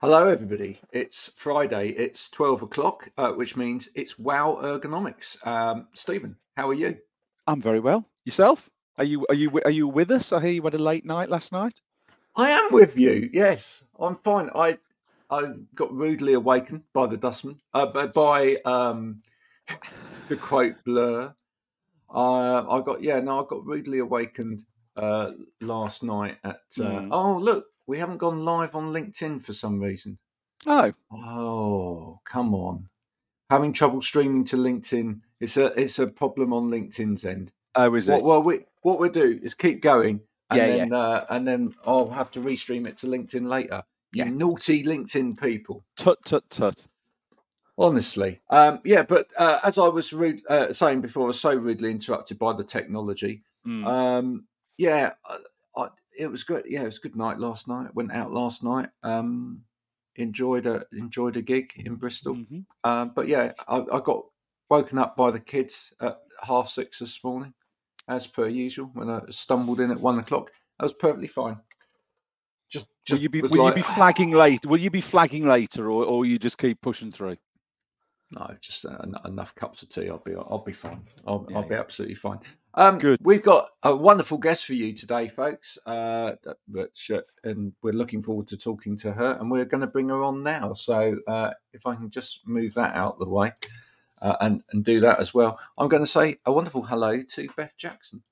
[0.00, 0.78] Hello, everybody.
[0.92, 1.88] It's Friday.
[1.88, 5.44] It's 12 o'clock, uh, which means it's Wow Ergonomics.
[5.44, 6.96] Um, Steven, how are you?
[7.48, 8.08] I'm very well.
[8.24, 8.70] Yourself?
[8.98, 10.32] Are you are you are you with us?
[10.32, 11.80] I hear you had a late night last night.
[12.36, 13.28] I am with you.
[13.32, 14.50] Yes, I'm fine.
[14.54, 14.78] I
[15.30, 19.20] I got rudely awakened by the dustman, uh, by um,
[20.28, 21.34] the quote blur.
[22.08, 24.62] Uh, I got yeah, no, I got rudely awakened
[24.94, 26.60] uh, last night at.
[26.78, 27.08] Uh, Mm.
[27.10, 30.18] Oh, look, we haven't gone live on LinkedIn for some reason.
[30.66, 32.88] Oh, Oh, come on!
[33.50, 35.20] Having trouble streaming to LinkedIn.
[35.40, 37.52] It's a it's a problem on LinkedIn's end.
[37.74, 38.24] oh, is What, it?
[38.24, 40.20] well, we what we'll do is keep going,
[40.50, 43.82] and Yeah, then Uh, and then I'll have to restream it to LinkedIn later.
[44.12, 44.30] You Yeah.
[44.30, 45.84] naughty LinkedIn people.
[45.96, 46.84] Tut tut tut.
[47.80, 49.02] Honestly, um, yeah.
[49.04, 52.52] But uh, as I was rude, uh, saying before, I was so rudely interrupted by
[52.52, 53.44] the technology.
[53.66, 53.86] Mm.
[53.86, 54.46] Um,
[54.78, 55.38] yeah, I,
[56.18, 56.64] it was good.
[56.66, 57.94] Yeah, it was a good night last night.
[57.94, 58.88] Went out last night.
[59.02, 59.62] Um,
[60.16, 62.34] enjoyed a enjoyed a gig in Bristol.
[62.36, 62.64] Mhm.
[62.84, 64.24] Um, but yeah, I, I got
[64.68, 67.54] woken up by the kids at half six this morning,
[68.08, 68.90] as per usual.
[68.94, 71.58] When I stumbled in at one o'clock, I was perfectly fine.
[72.70, 74.66] Just, Will you be will like- you be flagging late?
[74.66, 77.36] Will you be flagging later, or or you just keep pushing through?
[78.30, 80.10] No, just uh, enough cups of tea.
[80.10, 81.00] I'll be, I'll be fine.
[81.26, 82.40] I'll, Yeah, I'll be absolutely fine.
[82.78, 83.18] Um, Good.
[83.22, 85.78] We've got a wonderful guest for you today, folks.
[85.84, 86.34] Uh,
[86.68, 90.08] which, uh, and we're looking forward to talking to her, and we're going to bring
[90.10, 90.74] her on now.
[90.74, 93.52] So, uh, if I can just move that out of the way,
[94.22, 97.48] uh, and and do that as well, I'm going to say a wonderful hello to
[97.56, 98.22] Beth Jackson.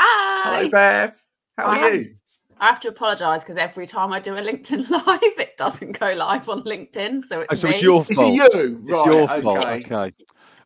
[0.00, 0.56] Hi.
[0.56, 1.24] Hello, Beth.
[1.56, 1.88] How are Hi.
[1.92, 2.14] you?
[2.58, 6.12] I have to apologise because every time I do a LinkedIn live, it doesn't go
[6.14, 7.22] live on LinkedIn.
[7.22, 7.74] So it's Oh, so me.
[7.74, 8.18] it's your fault.
[8.18, 8.84] it you?
[8.88, 9.40] It's your okay.
[9.40, 9.58] fault.
[9.58, 10.12] Okay.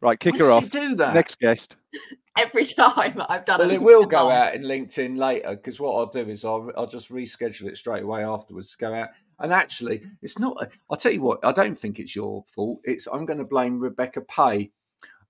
[0.00, 0.70] Right, kick Why her off.
[0.70, 1.14] do that?
[1.14, 1.76] Next guest.
[2.36, 3.64] Every time I've done it.
[3.64, 4.38] Well, a it will LinkedIn go live.
[4.48, 8.02] out in LinkedIn later because what I'll do is I'll, I'll just reschedule it straight
[8.04, 9.08] away afterwards to go out.
[9.38, 10.70] And actually, it's not.
[10.90, 11.40] I'll tell you what.
[11.44, 12.80] I don't think it's your fault.
[12.84, 14.72] It's I'm going to blame Rebecca Pay.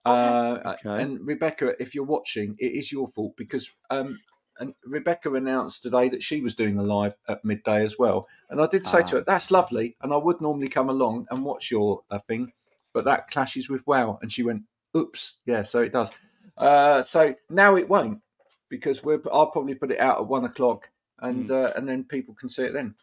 [0.05, 1.03] Uh, Okay.
[1.03, 4.19] And Rebecca, if you're watching, it is your fault because um,
[4.59, 8.27] and Rebecca announced today that she was doing a live at midday as well.
[8.49, 9.19] And I did say to Ah.
[9.19, 12.53] her, "That's lovely," and I would normally come along and watch your uh, thing,
[12.95, 14.19] but that clashes with Wow.
[14.23, 14.63] And she went,
[14.97, 16.11] "Oops, yeah." So it does.
[16.57, 18.21] Uh, so now it won't
[18.69, 19.21] because we're.
[19.33, 20.89] I'll probably put it out at one o'clock,
[21.21, 22.95] and uh, and then people can see it then.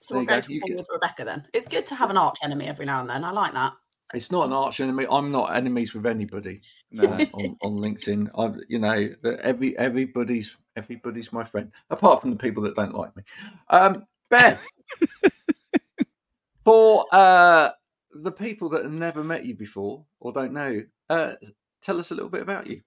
[0.00, 0.40] So There we'll you go go.
[0.40, 1.46] to You one get- with Rebecca then.
[1.52, 3.24] It's good to have an arch enemy every now and then.
[3.24, 3.72] I like that.
[4.14, 5.06] It's not an arch enemy.
[5.10, 6.60] I'm not enemies with anybody
[6.92, 7.04] No.
[7.04, 8.28] on, on, on LinkedIn.
[8.36, 9.08] I, you know,
[9.42, 13.22] every everybody's everybody's my friend, apart from the people that don't like me.
[13.70, 14.66] Um, Beth,
[16.64, 17.70] for uh,
[18.14, 21.34] the people that have never met you before or don't know, uh,
[21.80, 22.80] tell us a little bit about you.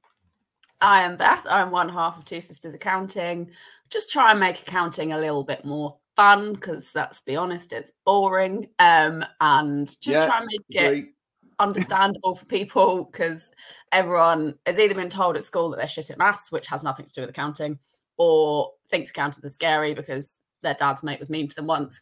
[0.85, 1.43] I am Beth.
[1.49, 3.49] I'm one half of Two Sisters Accounting.
[3.89, 7.91] Just try and make accounting a little bit more fun because let's be honest, it's
[8.05, 8.67] boring.
[8.77, 11.05] Um, and just Yeah, try and make it
[11.59, 13.49] understandable for people because
[13.91, 17.07] everyone has either been told at school that they're shit at maths, which has nothing
[17.07, 17.79] to do with accounting,
[18.17, 21.99] or thinks accountants are scary because their dad's mate was mean to them once.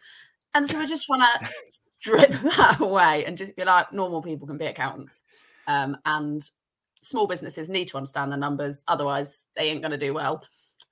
[0.56, 1.50] And so we're just trying to
[2.02, 5.24] strip that away and just be like, normal people can be accountants.
[5.68, 6.50] Um, and
[7.04, 10.44] small businesses need to understand the numbers, otherwise, they ain't going to do well.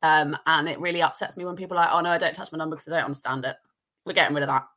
[0.03, 2.51] Um, and it really upsets me when people are like, oh no, I don't touch
[2.51, 3.55] my number because I don't understand it.
[4.05, 4.67] We're getting rid of that.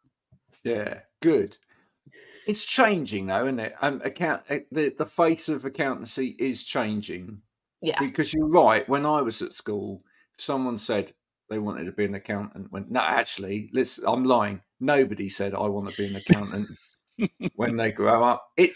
[0.64, 1.56] Yeah, good.
[2.46, 3.74] It's changing though, isn't it?
[3.80, 7.40] Um, account uh, the the face of accountancy is changing.
[7.80, 7.98] Yeah.
[8.00, 8.88] because you're right.
[8.88, 10.02] When I was at school,
[10.38, 11.12] someone said
[11.50, 13.98] they wanted to be an accountant, When no, actually, let's.
[13.98, 14.60] I'm lying.
[14.80, 16.68] Nobody said I want to be an accountant
[17.56, 18.46] when they grow up.
[18.56, 18.72] It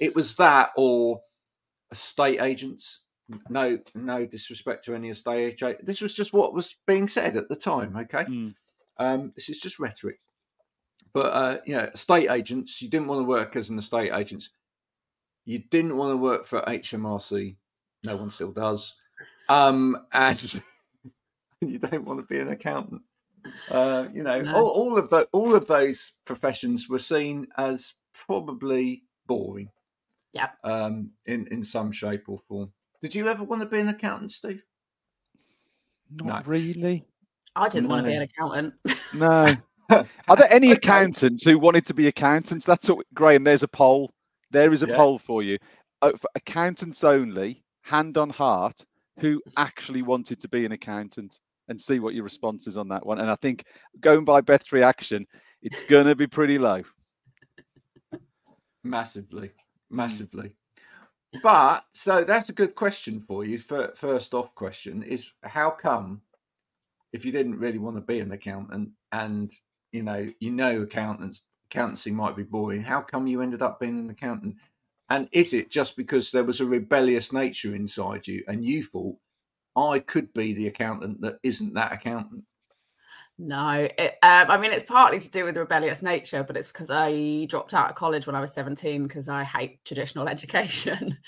[0.00, 1.20] it was that or
[1.90, 3.00] estate agents.
[3.48, 5.84] No, no disrespect to any estate agent.
[5.84, 7.96] This was just what was being said at the time.
[7.96, 8.54] Okay, Mm.
[8.98, 10.20] um, this is just rhetoric.
[11.12, 12.80] But uh, you know, estate agents.
[12.80, 14.48] You didn't want to work as an estate agent.
[15.44, 17.56] You didn't want to work for HMRC.
[18.04, 18.94] No one still does.
[19.48, 20.60] Um, and
[21.60, 23.02] you don't want to be an accountant.
[23.70, 24.54] Uh, you know, No.
[24.56, 29.70] all, all of the all of those professions were seen as probably boring.
[30.36, 30.58] Yep.
[30.64, 32.72] Um, in in some shape or form.
[33.02, 34.62] Did you ever want to be an accountant, Steve?
[36.10, 36.50] Not No.
[36.50, 37.04] really.
[37.54, 38.74] I didn't want to be an accountant.
[39.14, 39.54] No.
[40.28, 42.66] Are there any accountants who wanted to be accountants?
[42.66, 43.44] That's what Graham.
[43.44, 44.12] There's a poll.
[44.50, 44.96] There is a Yeah.
[44.96, 45.58] poll for you.
[46.02, 48.84] Uh, for accountants only, hand on heart,
[49.20, 51.38] who actually wanted to be an accountant,
[51.68, 53.18] and see what your response is on that one.
[53.20, 53.64] And I think
[54.00, 55.26] going by Beth's reaction,
[55.62, 56.82] it's gonna be pretty low.
[58.82, 59.50] Massively,
[59.92, 59.96] Mm.
[59.96, 60.52] massively.
[61.42, 63.58] But so that's a good question for you.
[63.58, 66.22] Fir- First off, question is how come
[67.12, 69.52] if you didn't really want to be an accountant and
[69.92, 72.82] you know, you know, accountants accountancy might be boring.
[72.82, 74.56] How come you ended up being an accountant?
[75.08, 79.16] And is it just because there was a rebellious nature inside you, and you thought
[79.76, 82.44] I could be the accountant that isn't that accountant?
[83.38, 86.90] No, it, um, I mean it's partly to do with rebellious nature, but it's because
[86.90, 91.18] I dropped out of college when I was seventeen because I hate traditional education,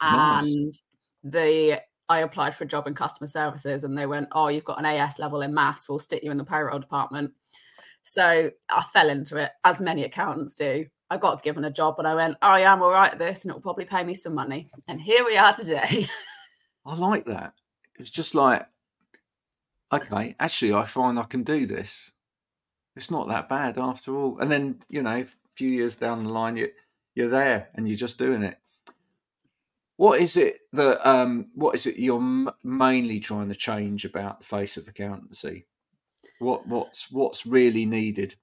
[0.00, 0.44] Nice.
[0.44, 0.74] and
[1.22, 4.80] the I applied for a job in customer services, and they went, "Oh, you've got
[4.80, 5.88] an AS level in maths.
[5.88, 7.32] We'll stick you in the payroll department."
[8.02, 10.86] So I fell into it, as many accountants do.
[11.10, 13.44] I got given a job, and I went, "Oh, yeah, I'm all right at this,
[13.44, 16.08] and it'll probably pay me some money." And here we are today.
[16.86, 17.54] I like that.
[18.00, 18.66] It's just like,
[19.92, 22.10] okay, actually, I find I can do this.
[22.96, 24.38] It's not that bad after all.
[24.38, 26.68] And then, you know, a few years down the line, you,
[27.14, 28.58] you're there and you're just doing it.
[29.96, 34.40] What is it that, um, what is it you're m- mainly trying to change about
[34.40, 35.66] the face of accountancy?
[36.38, 38.34] What, what's, what's really needed?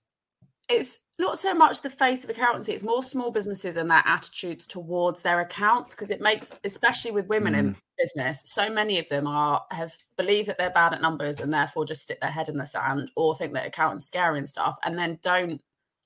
[0.69, 4.65] It's not so much the face of accountancy it's more small businesses and their attitudes
[4.65, 7.75] towards their accounts because it makes especially with women in mm.
[7.97, 11.85] business so many of them are have believe that they're bad at numbers and therefore
[11.85, 14.77] just stick their head in the sand or think that accountants are scary and stuff
[14.85, 15.61] and then don't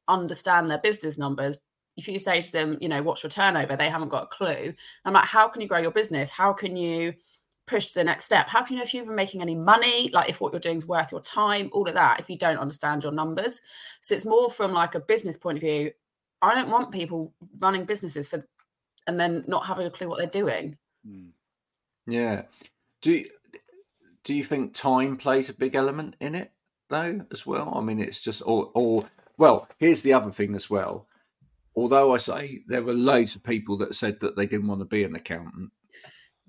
[0.07, 1.59] understand their business numbers.
[1.95, 3.75] If you say to them you know what's your turnover?
[3.75, 4.73] they haven't got a clue.
[5.05, 6.31] I'm like how can you grow your business?
[6.31, 7.13] How can you
[7.65, 10.09] push to the next step how can you know if you're even making any money
[10.13, 12.57] like if what you're doing is worth your time all of that if you don't
[12.57, 13.61] understand your numbers
[14.01, 15.89] so it's more from like a business point of view
[16.41, 18.43] i don't want people running businesses for
[19.07, 20.77] and then not having a clue what they're doing
[21.07, 21.29] Mm.
[22.07, 22.43] Yeah.
[23.01, 23.29] Do you,
[24.23, 26.51] do you think time plays a big element in it
[26.89, 27.73] though as well?
[27.75, 29.03] I mean, it's just or or
[29.37, 31.07] well, here's the other thing as well.
[31.75, 34.85] Although I say there were loads of people that said that they didn't want to
[34.85, 35.71] be an accountant,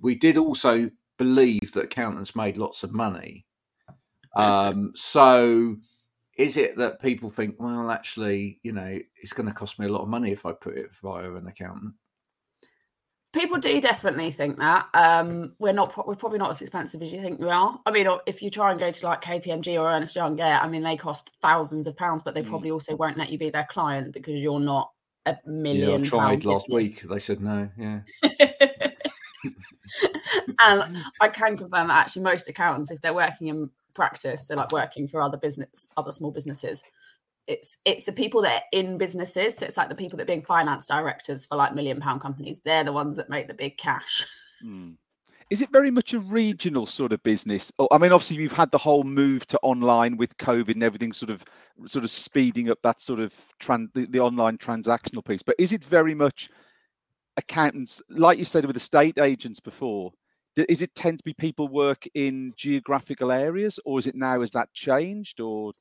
[0.01, 3.47] we did also believe that accountants made lots of money.
[4.37, 5.77] Um, so
[6.37, 9.91] is it that people think, well, actually, you know, it's going to cost me a
[9.91, 11.95] lot of money if I put it via an accountant?
[13.33, 17.13] people do definitely think that um we're not pro- we're probably not as expensive as
[17.13, 19.91] you think we are i mean if you try and go to like kpmg or
[19.91, 22.49] Ernst Young yeah i mean they cost thousands of pounds but they Mm.
[22.49, 24.93] probably also won't let you be their client because you're not
[25.27, 26.01] a million.
[26.03, 26.75] Yeah, I tried last business.
[26.75, 27.03] week.
[27.09, 27.69] They said no.
[27.79, 28.01] Yeah.
[30.61, 34.73] and I can confirm that actually most accountants, if they're working in practice, they're like
[34.73, 36.83] working for other business, other small businesses,
[37.47, 39.57] it's it's the people that are in businesses.
[39.57, 42.61] So it's like the people that are being finance directors for like million pound companies.
[42.65, 44.27] They're the ones that make the big cash.
[44.65, 44.97] Mm.
[45.51, 47.71] Is it very much a regional sort of business?
[47.79, 51.13] Oh, I mean, obviously, you've had the whole move to online with COVID and everything,
[51.13, 51.45] sort of,
[51.87, 55.43] sort of speeding up that sort of tran- the, the online transactional piece.
[55.43, 56.49] But is it very much
[57.37, 60.13] accountants, like you said with estate agents before?
[60.57, 64.53] Is it tend to be people work in geographical areas, or is it now has
[64.53, 65.41] that changed?
[65.41, 65.73] Or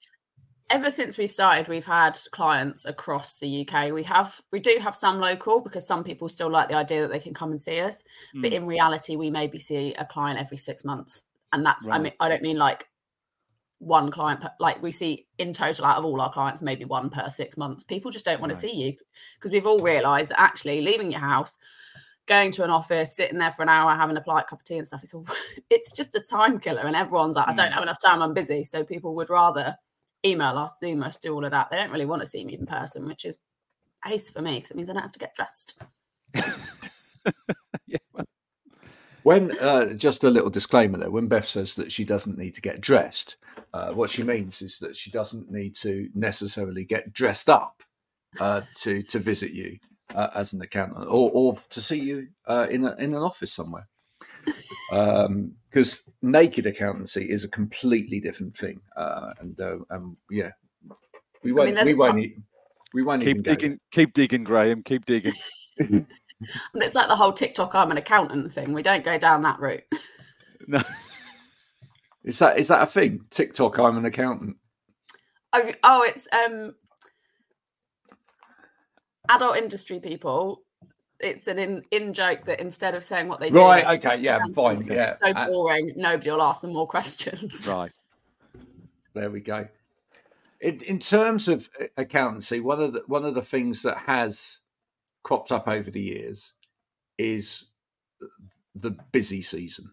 [0.70, 3.92] Ever since we've started, we've had clients across the UK.
[3.92, 7.12] We have we do have some local because some people still like the idea that
[7.12, 8.04] they can come and see us.
[8.42, 12.00] but Mm, in reality we maybe see a client every six months and that's i
[12.00, 12.88] mean i don't mean like
[13.78, 17.10] one client per, like we see in total out of all our clients maybe one
[17.12, 18.56] per six months people just don't want Right.
[18.62, 18.94] to see you
[19.36, 21.58] because we've all realized that actually leaving your house
[22.28, 24.78] going to an office sitting there for an hour having a polite cup of tea
[24.78, 25.26] and stuff it's all
[25.70, 27.74] it's just a time killer and everyone's like i don't Mm.
[27.74, 28.64] have enough time i'm busy.
[28.66, 29.78] So people would rather
[30.26, 31.70] email us zoom us do all of that.
[31.72, 33.40] They don't really want to see me in person which is
[34.08, 35.76] ace for me because it means i don't have to get dressed.
[37.88, 37.98] Yeah,
[39.24, 42.62] When uh, just a little disclaimer there, when Beth says that she doesn't need to
[42.62, 43.38] get dressed,
[43.74, 47.84] uh, what she means is that she doesn't need to necessarily get dressed up
[48.40, 49.80] uh, to to visit you
[50.14, 53.54] uh, as an accountant or, or to see you uh, in a, in an office
[53.54, 53.88] somewhere.
[54.90, 60.52] Because naked accountancy is a completely different thing, uh, and uh, um, yeah,
[61.44, 62.38] we won't there's we won't e-
[62.94, 65.34] we won't even keep go digging, keep digging, Graham, keep digging.
[66.74, 68.74] And it's like the whole TikTok I'm an accountant thing.
[68.74, 69.84] We don't go down that route.
[70.66, 70.82] No,
[72.24, 73.26] Is that is that a thing?
[73.30, 74.56] TikTok, I'm an accountant.
[75.52, 76.74] Oh, oh, it's um
[79.30, 80.62] adult industry people.
[81.20, 84.40] It's an in, in joke that instead of saying what they do, Right, okay, yeah,
[84.54, 85.16] fine, yeah.
[85.18, 85.94] So Uh, boring.
[85.96, 87.68] Nobody will ask them more questions.
[87.72, 87.92] right.
[89.14, 89.68] There we go.
[90.60, 94.60] In, in terms of uh, accountancy, one of the one of the things that has
[95.24, 96.54] cropped up over the years
[97.18, 97.66] is
[98.76, 99.92] the busy season.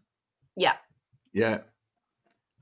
[0.57, 0.77] Yeah.
[1.33, 1.59] Yeah.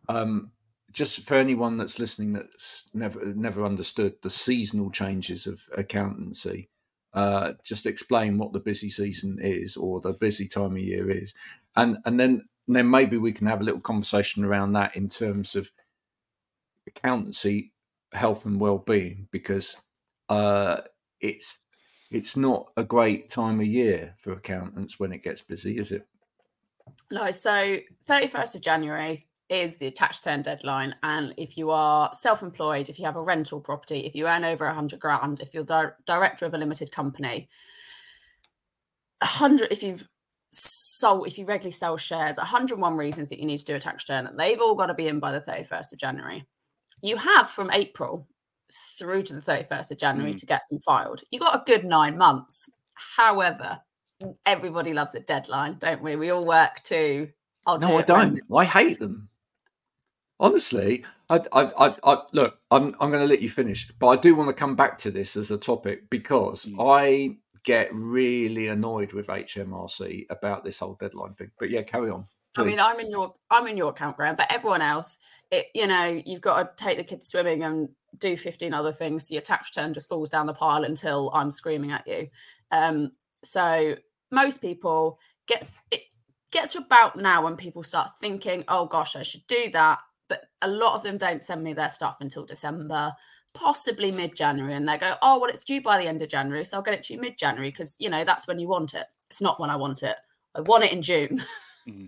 [0.09, 0.51] Um,
[0.93, 6.69] just for anyone that's listening that's never never understood the seasonal changes of accountancy,
[7.15, 11.35] uh, just explain what the busy season is or the busy time of year is,
[11.77, 15.55] and and then then maybe we can have a little conversation around that in terms
[15.55, 15.71] of
[16.87, 17.73] accountancy
[18.13, 19.77] health and well-being because
[20.29, 20.81] uh,
[21.21, 21.59] it's
[22.11, 26.07] it's not a great time of year for accountants when it gets busy, is it?
[27.11, 27.79] No, so
[28.09, 30.95] 31st of January is the tax return deadline.
[31.03, 34.45] And if you are self employed, if you have a rental property, if you earn
[34.45, 37.49] over 100 grand, if you're the director of a limited company,
[39.21, 40.09] 100, if you've
[40.51, 44.05] sold, if you regularly sell shares, 101 reasons that you need to do a tax
[44.09, 46.47] return, they've all got to be in by the 31st of January.
[47.03, 48.27] You have from April
[48.99, 50.39] through to the 31st of January mm.
[50.39, 51.23] to get them filed.
[51.31, 52.69] You got a good nine months.
[52.95, 53.81] However,
[54.45, 56.17] everybody loves a deadline, don't we?
[56.17, 57.29] We all work to.
[57.67, 58.41] I'll no, I don't.
[58.49, 58.67] When...
[58.67, 59.29] I hate them.
[60.41, 62.59] Honestly, I, I, I, I look.
[62.71, 65.11] I'm, I'm going to let you finish, but I do want to come back to
[65.11, 66.77] this as a topic because mm.
[66.79, 71.51] I get really annoyed with HMRC about this whole deadline thing.
[71.59, 72.27] But yeah, carry on.
[72.55, 72.63] Please.
[72.63, 75.17] I mean, I'm in your I'm in your campground, but everyone else,
[75.51, 79.31] it you know, you've got to take the kids swimming and do 15 other things.
[79.31, 82.29] Your tax return just falls down the pile until I'm screaming at you.
[82.73, 83.13] Um,
[83.45, 83.97] so
[84.31, 86.03] most people gets it
[86.51, 89.99] gets to about now when people start thinking, oh gosh, I should do that.
[90.29, 93.13] But a lot of them don't send me their stuff until December,
[93.55, 94.75] possibly mid January.
[94.75, 96.65] And they go, oh, well, it's due by the end of January.
[96.65, 98.95] So I'll get it to you mid January because, you know, that's when you want
[98.95, 99.07] it.
[99.31, 100.17] It's not when I want it.
[100.55, 101.41] I want it in June.
[101.89, 102.07] mm-hmm.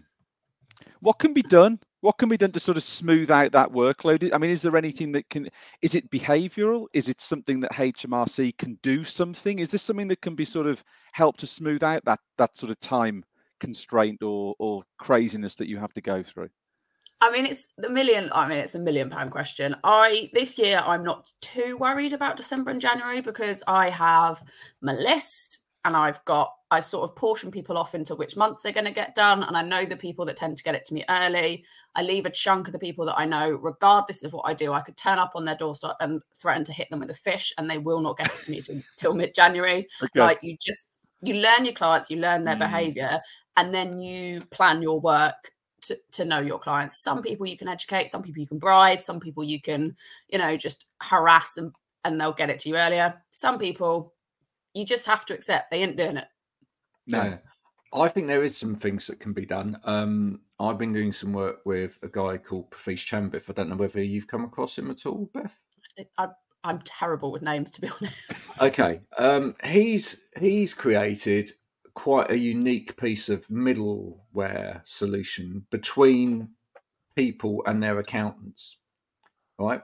[1.00, 1.78] What can be done?
[2.02, 4.30] What can be done to sort of smooth out that workload?
[4.32, 5.48] I mean, is there anything that can?
[5.82, 6.86] Is it behavioural?
[6.92, 9.58] Is it something that HMRC can do something?
[9.58, 12.70] Is this something that can be sort of helped to smooth out that that sort
[12.70, 13.24] of time
[13.60, 16.48] constraint or or craziness that you have to go through?
[17.20, 18.30] I mean, it's the million.
[18.32, 19.76] I mean, it's a million pound question.
[19.84, 24.42] I this year I'm not too worried about December and January because I have
[24.80, 28.72] my list and I've got I sort of portion people off into which months they're
[28.72, 30.94] going to get done, and I know the people that tend to get it to
[30.94, 31.64] me early.
[31.96, 34.72] I leave a chunk of the people that I know, regardless of what I do.
[34.72, 37.52] I could turn up on their doorstep and threaten to hit them with a fish,
[37.58, 39.88] and they will not get it to me till, till mid January.
[40.02, 40.20] Okay.
[40.20, 40.88] Like you just
[41.22, 42.60] you learn your clients, you learn their mm.
[42.60, 43.20] behavior,
[43.56, 45.50] and then you plan your work
[45.82, 47.02] to, to know your clients.
[47.02, 49.96] Some people you can educate, some people you can bribe, some people you can,
[50.28, 51.72] you know, just harass and
[52.04, 53.14] and they'll get it to you earlier.
[53.30, 54.14] Some people
[54.74, 56.28] you just have to accept they ain't doing it.
[57.06, 57.38] No.
[57.92, 59.78] I think there is some things that can be done.
[59.84, 63.50] Um, I've been doing some work with a guy called Pravesh Chambiff.
[63.50, 65.56] I don't know whether you've come across him at all, Beth.
[66.16, 66.28] I,
[66.62, 68.62] I'm terrible with names, to be honest.
[68.62, 71.50] okay, um, he's he's created
[71.94, 76.50] quite a unique piece of middleware solution between
[77.16, 78.78] people and their accountants,
[79.58, 79.82] right?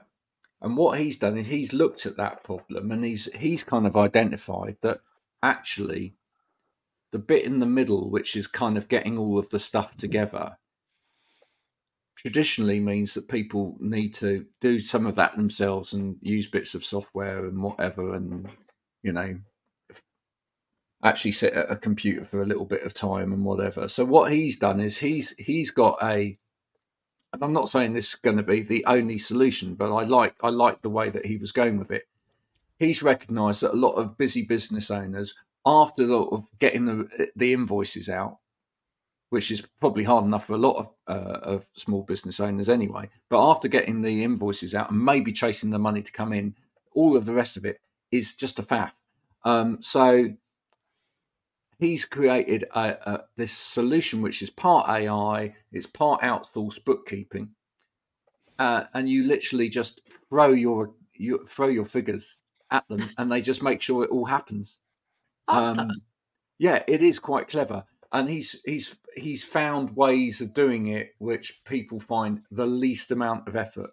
[0.61, 3.95] And what he's done is he's looked at that problem and he's he's kind of
[3.95, 5.01] identified that
[5.43, 6.15] actually
[7.11, 10.57] the bit in the middle, which is kind of getting all of the stuff together,
[12.15, 16.83] traditionally means that people need to do some of that themselves and use bits of
[16.83, 18.49] software and whatever and
[19.03, 19.37] you know
[21.03, 24.31] actually sit at a computer for a little bit of time and whatever so what
[24.31, 26.37] he's done is he's he's got a
[27.33, 30.35] and I'm not saying this is going to be the only solution, but I like
[30.41, 32.07] I like the way that he was going with it.
[32.79, 35.33] He's recognised that a lot of busy business owners,
[35.65, 38.37] after the, getting the, the invoices out,
[39.29, 43.09] which is probably hard enough for a lot of, uh, of small business owners anyway,
[43.29, 46.55] but after getting the invoices out and maybe chasing the money to come in,
[46.93, 48.91] all of the rest of it is just a faff.
[49.43, 50.29] Um, so
[51.79, 57.49] he's created a, a, this solution which is part AI, it's part outsourced bookkeeping,
[58.59, 62.37] uh, and you literally just throw your you throw your figures
[62.71, 64.79] at them, and they just make sure it all happens.
[65.47, 65.89] Um,
[66.59, 71.61] yeah, it is quite clever, and he's he's he's found ways of doing it which
[71.65, 73.91] people find the least amount of effort.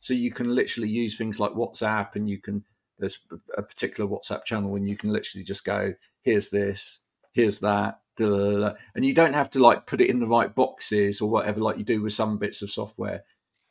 [0.00, 2.64] So you can literally use things like WhatsApp, and you can
[2.98, 3.18] there's
[3.56, 7.00] a particular WhatsApp channel, and you can literally just go, "Here's this,
[7.32, 11.30] here's that and you don't have to like put it in the right boxes or
[11.30, 13.24] whatever like you do with some bits of software.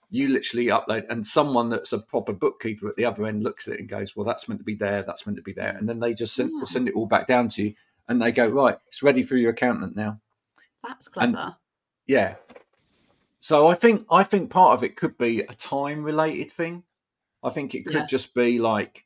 [0.10, 3.76] You literally upload and someone that's a proper bookkeeper at the other end looks at
[3.76, 5.76] it and goes well that's meant to be there that's meant to be there.
[5.78, 6.64] And then they just send, yeah.
[6.66, 7.74] send it all back down to you
[8.10, 10.20] and they go right it's ready for your accountant now.
[10.86, 11.38] That's clever.
[11.38, 11.54] and,
[12.08, 12.36] yeah.
[13.40, 16.84] So i think i think part of it could be a time related thing.
[17.44, 18.06] I think it could yeah.
[18.06, 19.06] just be like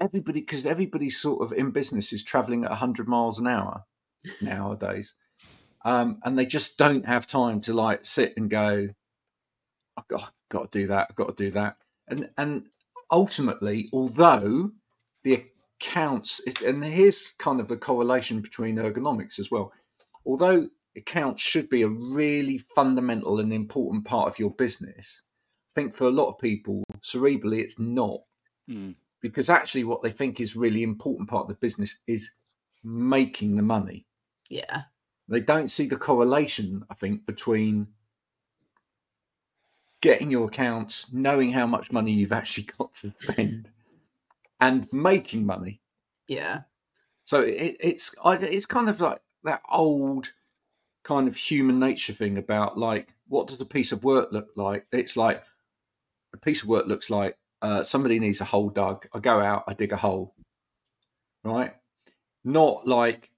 [0.00, 3.84] everybody because everybody's sort of in business is traveling at 100 miles an hour
[4.42, 5.14] nowadays.
[5.84, 8.88] Um, and they just don't have time to like sit and go
[9.96, 11.76] i've got, I've got to do that i've got to do that.
[12.08, 12.66] And and
[13.10, 14.70] ultimately although
[15.22, 15.44] the
[15.80, 19.72] accounts and here's kind of the correlation between ergonomics as well.
[20.26, 25.22] Although accounts should be a really fundamental and important part of your business
[25.76, 28.20] i think for a lot of people cerebrally it's not.
[28.70, 28.94] Mm.
[29.24, 32.32] Because actually what they think is really important part of the business is
[32.84, 34.04] making the money
[34.50, 34.82] Yeah.
[35.28, 37.86] they don't see the correlation i think between
[40.02, 43.70] getting your accounts knowing how much money you've actually got to spend
[44.60, 45.80] and making money
[46.28, 46.60] Yeah.
[47.24, 50.30] so it, it's I, it's kind of like that old
[51.02, 54.86] kind of human nature thing about like what does a piece of work look like
[54.92, 55.42] it's like
[56.34, 59.64] a piece of work looks like uh, somebody needs a hole dug i go out
[59.66, 60.34] i dig a hole
[61.42, 61.74] right
[62.44, 63.30] not like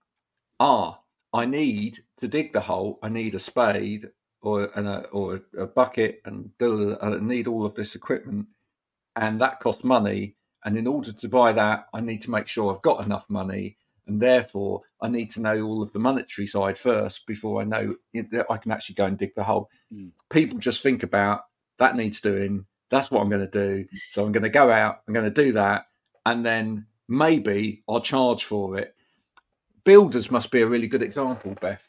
[0.60, 1.00] ah
[1.32, 4.10] i need to dig the hole i need a spade
[4.42, 8.46] or and a, or a bucket and I need all of this equipment
[9.14, 12.74] and that costs money and in order to buy that i need to make sure
[12.74, 16.78] i've got enough money and therefore I need to know all of the monetary side
[16.78, 19.68] first before I know that I can actually go and dig the hole.
[19.92, 20.12] Mm.
[20.30, 21.42] People just think about
[21.78, 22.66] that needs doing.
[22.90, 23.86] That's what I'm going to do.
[24.10, 25.02] So I'm going to go out.
[25.06, 25.86] I'm going to do that,
[26.24, 28.94] and then maybe I'll charge for it.
[29.84, 31.86] Builders must be a really good example, Beth.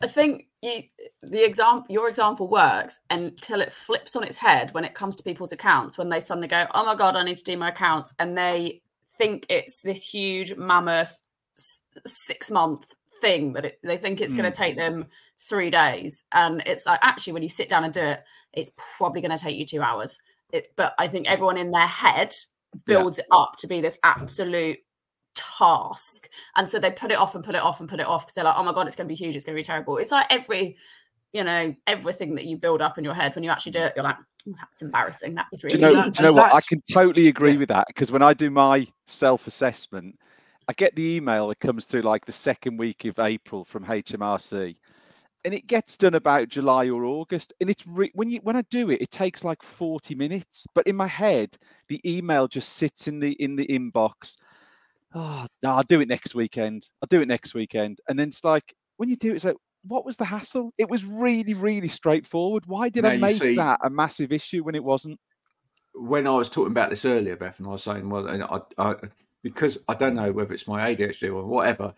[0.00, 0.82] I think you,
[1.22, 5.22] the example, your example works until it flips on its head when it comes to
[5.22, 5.96] people's accounts.
[5.96, 8.82] When they suddenly go, "Oh my god, I need to do my accounts," and they
[9.16, 11.20] think it's this huge mammoth
[11.54, 14.52] six month thing that it, they think it's going Mm.
[14.52, 15.06] to take them
[15.38, 18.20] three days, and it's like actually when you sit down and do it,
[18.52, 20.18] it's probably going to take you two hours.
[20.52, 22.34] It, but I think everyone in their head
[22.84, 24.78] builds it up to be this absolute
[25.34, 28.26] task and so they put it off and put it off and put it off
[28.26, 29.64] because they're like oh my god it's going to be huge it's going to be
[29.64, 30.76] terrible it's like every
[31.32, 33.94] you know everything that you build up in your head when you actually do it
[33.96, 36.52] you're like "Oh, that's embarrassing that was Do really you know, do you know what?
[36.52, 37.58] I can totally agree Yeah.
[37.58, 40.18] with that because when I do my self assessment,
[40.68, 44.76] I get the email that comes through like the second week of April from HMRC,
[45.44, 47.52] and it gets done about July or August.
[47.60, 50.66] And it's re- when you when I do it, it takes like forty minutes.
[50.74, 51.56] But in my head,
[51.88, 54.36] the email just sits in the in the inbox.
[55.14, 56.88] Oh, no, I'll do it next weekend.
[57.02, 58.00] I'll do it next weekend.
[58.08, 60.72] And then it's like when you do it, it's like, what was the hassle?
[60.78, 62.64] It was really, really straightforward.
[62.66, 65.18] Why did Now I make see- that a massive issue when it wasn't?
[65.94, 68.94] when I was talking about this earlier, Beth, and I was saying, well, I, I,
[69.42, 71.94] because I don't know whether it's my ADHD or whatever,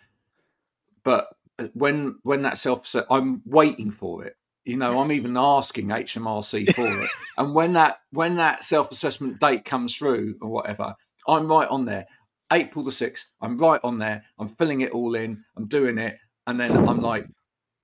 [1.03, 1.29] but
[1.75, 4.37] when when that self, I'm waiting for it.
[4.65, 9.41] You know, I'm even asking HMRC for it, and when that when that self assessment
[9.41, 10.95] date comes through or whatever,
[11.29, 12.07] I'm right on there.
[12.53, 14.23] April the sixth, I'm right on there.
[14.39, 15.43] I'm filling it all in.
[15.57, 17.27] I'm doing it, and then I'm like,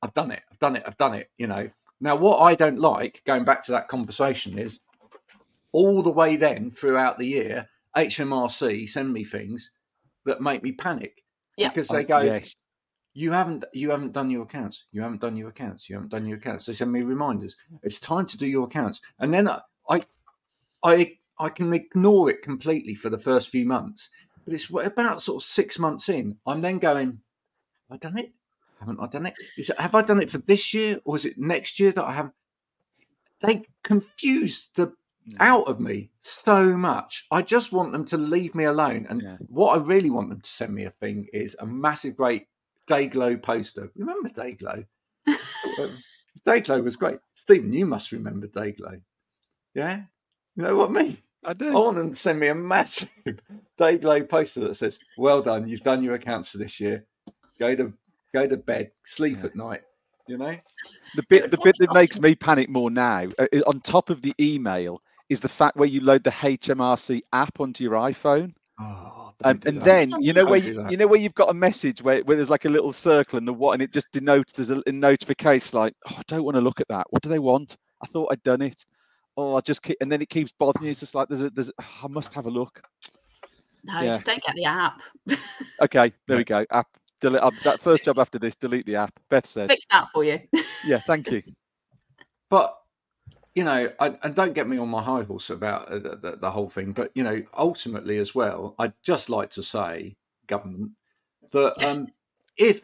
[0.03, 0.42] I've done it.
[0.51, 0.83] I've done it.
[0.87, 1.31] I've done it.
[1.38, 1.70] You know.
[2.03, 4.81] Now, what I don't like, going back to that conversation, is
[5.73, 9.70] all the way then throughout the year, HMRC send me things
[10.24, 11.24] that make me panic
[11.57, 11.68] Yeah.
[11.68, 12.55] because they go, yes.
[13.14, 14.85] "You haven't, you haven't done your accounts.
[14.92, 15.88] You haven't done your accounts.
[15.88, 17.57] You haven't done your accounts." They send me reminders.
[17.83, 20.03] It's time to do your accounts, and then I, I,
[20.85, 24.11] I, I can ignore it completely for the first few months.
[24.44, 27.20] But it's about sort of six months in, I'm then going,
[27.88, 28.33] "Have I done it?
[28.79, 29.35] Haven't I done it?
[29.59, 32.05] Is it have I done it for this year or is it next year that
[32.05, 32.31] I have?"
[33.42, 34.92] They confuse the
[35.38, 37.26] out of me so much.
[37.30, 39.06] I just want them to leave me alone.
[39.09, 39.37] And Yeah.
[39.48, 42.46] what I really want them to send me a thing is a massive, great
[42.87, 43.90] Day-Glo poster.
[43.96, 44.85] Remember Day-Glo?
[45.78, 45.96] Um,
[46.44, 47.18] Day-Glo was great.
[47.35, 49.00] Steven, you must remember Day-Glo.
[49.74, 50.02] Yeah?
[50.56, 51.00] You know what me?
[51.00, 51.18] I mean?
[51.44, 53.09] I I want them to send me a massive
[53.78, 57.04] Day-Glo poster that says, Well done, you've done your accounts for this year.
[57.59, 57.92] Go to
[58.33, 59.46] go to bed, sleep Yeah.
[59.46, 59.83] at night.
[60.26, 60.56] You know?
[61.16, 64.33] The bit, the bit that makes me panic more now, uh, on top of the
[64.40, 69.60] email, is the fact where you load the HMRC app onto your iPhone, Oh, um,
[69.66, 69.84] and that.
[69.84, 72.48] then you know where you, you, know where you've got a message where, where there's
[72.48, 75.78] like a little circle and the what, and it just denotes there's a, a notification
[75.78, 77.06] like, oh, I don't want to look at that.
[77.10, 77.76] What do they want?
[78.02, 78.84] I thought I'd done it.
[79.36, 80.90] Oh, I just keep, and then it keeps bothering you.
[80.92, 81.70] It's just like there's a there's.
[81.78, 82.82] I must have a look.
[83.84, 84.12] no yeah.
[84.12, 85.00] just don't get the app
[85.82, 86.64] Okay, there we go.
[86.70, 86.88] App.
[87.20, 89.12] Delete, uh, that first job after this, delete the app.
[89.28, 89.68] Beth said.
[89.68, 90.40] fix that for you
[90.86, 91.42] Yeah, thank you.
[92.50, 92.74] but
[93.54, 96.36] you know, I, and don't get me on my high horse about uh, the, the,
[96.36, 96.92] the whole thing.
[96.92, 100.92] But you know, ultimately as well, I'd just like to say, government,
[101.52, 102.08] that um,
[102.56, 102.82] if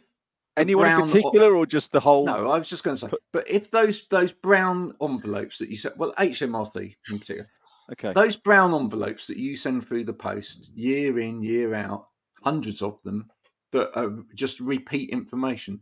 [0.57, 2.25] Anyone in particular, or just the whole?
[2.25, 5.77] no, I was just going to say, but if those those brown envelopes that you
[5.77, 7.47] said, well, HMRC in particular,
[7.93, 8.13] Okay.
[8.15, 12.07] those brown envelopes that you send through the post year in year out,
[12.43, 13.31] hundreds of them
[13.73, 15.81] that are just repeat information.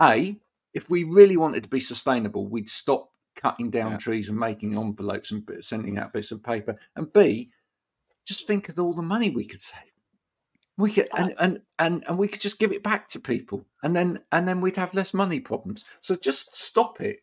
[0.00, 0.36] A,
[0.74, 3.98] if we really wanted to be sustainable, we'd stop cutting down Yeah.
[3.98, 6.76] trees and making envelopes and sending out bits of paper.
[6.96, 7.50] And B,
[8.26, 9.82] just think of all the money we could save.
[10.78, 13.96] We could and, and and and we could just give it back to people, and
[13.96, 15.84] then and then we'd have less money problems.
[16.02, 17.20] So just stop it.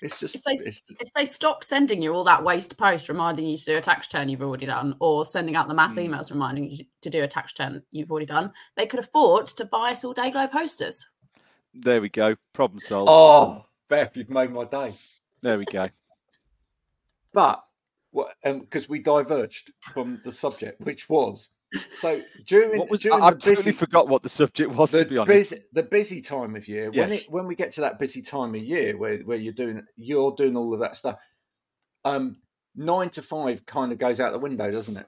[0.00, 3.46] It's just If they- it's, if they stopped sending you all that waste post reminding
[3.46, 6.08] you to do a tax return you've already done, or sending out the mass Mm.
[6.08, 9.64] emails reminding you to do a tax return you've already done, they could afford to
[9.66, 11.06] buy us all Day-Glo posters.
[11.74, 12.36] There we go.
[12.54, 13.08] Problem solved.
[13.10, 14.94] oh, Beth, you've made my day.
[15.44, 15.88] There we go.
[17.34, 17.62] But
[18.12, 18.34] what?
[18.42, 21.50] Because we diverged from the subject, which was
[21.92, 24.92] so during What was during I, I the totally busy, forgot what the subject was
[24.92, 25.50] the to be honest.
[25.50, 27.22] busy the busy time of year when Yes.
[27.22, 30.32] it when we get to that busy time of year where where you're doing you're
[30.34, 31.18] doing all of that stuff.
[32.06, 32.38] Um,
[32.74, 35.06] nine to five kind of goes out the window, doesn't it?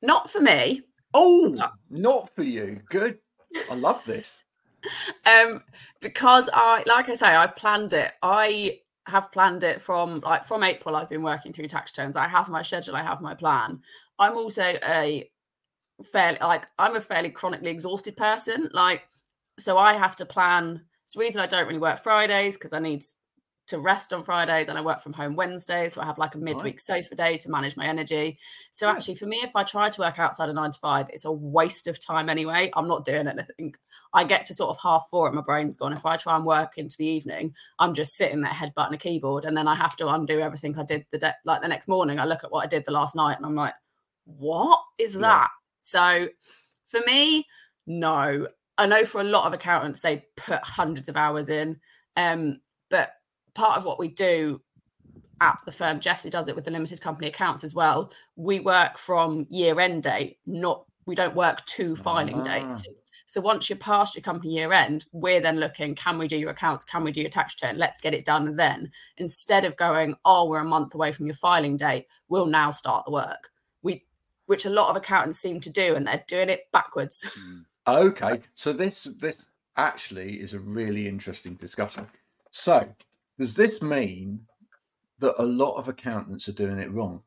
[0.00, 0.82] Not for me,
[1.14, 1.56] Oh,
[1.90, 2.80] not for you.
[2.88, 3.18] Good.
[3.70, 4.42] I love this.
[5.26, 5.60] um,
[6.00, 8.12] because I, like I say, I've planned it.
[8.22, 10.96] I have planned it from like from April.
[10.96, 12.16] I've been working through tax returns.
[12.16, 12.96] I have my schedule.
[12.96, 13.80] I have my plan.
[14.18, 15.28] I'm also a
[16.04, 18.68] fairly like I'm a fairly chronically exhausted person.
[18.72, 19.02] Like,
[19.58, 20.82] so I have to plan.
[21.04, 23.02] It's the reason I don't really work Fridays because I need
[23.68, 25.94] to rest on Fridays and I work from home Wednesdays.
[25.94, 28.38] So I have like a midweek sofa day to manage my energy.
[28.72, 28.92] So Yeah.
[28.92, 31.32] actually, for me, if I try to work outside of nine to five, it's a
[31.32, 32.70] waste of time anyway.
[32.74, 33.74] I'm not doing anything.
[34.14, 35.92] I get to sort of half four and my brain's gone.
[35.92, 39.44] If I try and work into the evening, I'm just sitting there headbutting a keyboard,
[39.44, 41.32] and then I have to undo everything I did the day.
[41.44, 43.54] Like the next morning, I look at what I did the last night, and I'm
[43.54, 43.74] like,
[44.24, 45.20] "What is Yeah.
[45.20, 45.50] that?"
[45.82, 46.28] So,
[46.84, 47.46] for me,
[47.86, 48.48] no.
[48.78, 51.80] I know for a lot of accountants, they put hundreds of hours in,
[52.16, 53.12] um, but
[53.54, 54.60] part of what we do
[55.40, 58.12] at the firm, Jesse does it with the limited company accounts as well.
[58.36, 62.44] We work from year end date, not we don't work to filing Ah.
[62.44, 62.84] dates.
[63.26, 66.50] So once you're past your company year end, we're then looking, can we do your
[66.50, 66.84] accounts?
[66.84, 67.78] Can we do your tax return?
[67.78, 68.92] Let's get it done then.
[69.16, 73.06] Instead of going, oh, we're a month away from your filing date, we'll now start
[73.06, 73.50] the work.
[73.82, 74.04] We
[74.46, 77.26] which a lot of accountants seem to do, and they're doing it backwards.
[77.88, 82.06] Okay, so this this actually is a really interesting discussion.
[82.52, 82.86] So,
[83.38, 84.46] does this mean
[85.18, 87.22] that a lot of accountants are doing it wrong?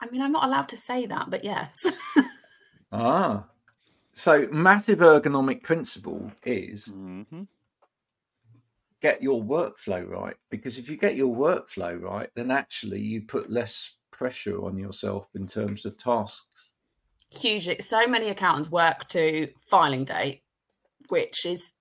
[0.00, 1.72] I mean, I'm not allowed to say that, but yes.
[2.92, 3.46] Ah,
[4.12, 7.48] so massive ergonomic principle is Mhm.
[9.00, 13.50] get your workflow right because if you get your workflow right, then actually you put
[13.50, 16.72] less pressure on yourself in terms of tasks.
[17.32, 20.44] hugely so many accountants work to filing date
[21.08, 21.72] which is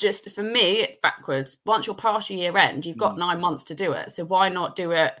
[0.00, 1.58] just for me it's backwards.
[1.66, 3.18] Once you're past your year end you've got Mm.
[3.18, 4.10] nine months to do it.
[4.10, 5.12] So why not do it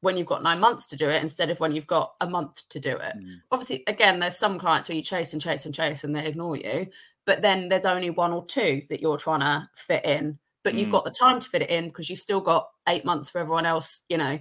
[0.00, 2.62] when you've got nine months to do it instead of when you've got a month
[2.70, 3.14] to do it?
[3.16, 3.36] Mm.
[3.50, 6.56] obviously again there's some clients where you chase and chase and chase and they ignore
[6.56, 6.86] you
[7.26, 10.88] but then there's only one or two that you're trying to fit in but you've
[10.88, 10.92] Mm.
[10.92, 13.66] got the time to fit it in because you've still got eight months for everyone
[13.66, 14.38] else you know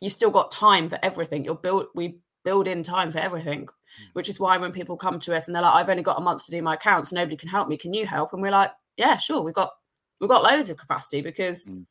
[0.00, 1.44] you've still got time for everything.
[1.44, 3.68] You'll build we build in time for everything
[4.14, 6.20] which is why when people come to us and they're like i've only got a
[6.20, 7.76] month to do my accounts nobody can help me.
[7.76, 8.32] Can you help?
[8.32, 9.72] And we're like yeah sure we've got
[10.20, 11.86] we've got loads of capacity because Mm.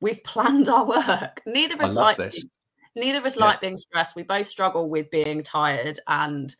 [0.00, 2.44] we've planned our work neither of us like this.
[2.94, 3.44] neither of us Yeah.
[3.46, 6.54] like being stressed we both struggle with being tired and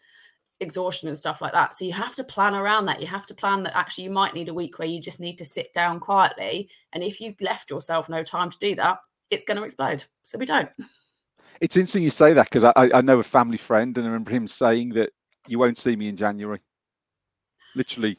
[0.60, 3.34] exhaustion and stuff like that so you have to plan around that you have to
[3.34, 5.98] plan that actually you might need a week where you just need to sit down
[6.00, 8.98] quietly and if you've left yourself no time to do that
[9.30, 10.70] it's going to explode so we don't
[11.60, 14.32] It's interesting you say that because I, I know a family friend and I remember
[14.32, 15.10] him saying that
[15.46, 16.58] you won't see me in January.
[17.76, 18.18] Literally,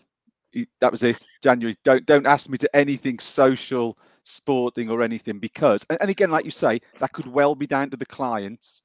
[0.81, 1.23] that was it.
[1.43, 1.77] January.
[1.83, 5.85] Don't don't ask me to anything social, sporting, or anything because.
[5.89, 8.81] And, and again, like you say, that could well be down to the clients.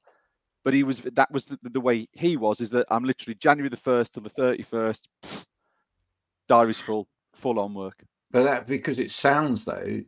[0.63, 2.61] But he was that was the, the way he was.
[2.61, 5.09] Is that I'm literally January the first till the thirty first.
[6.47, 8.03] Diary's full, full on work.
[8.31, 10.01] But that because it sounds though,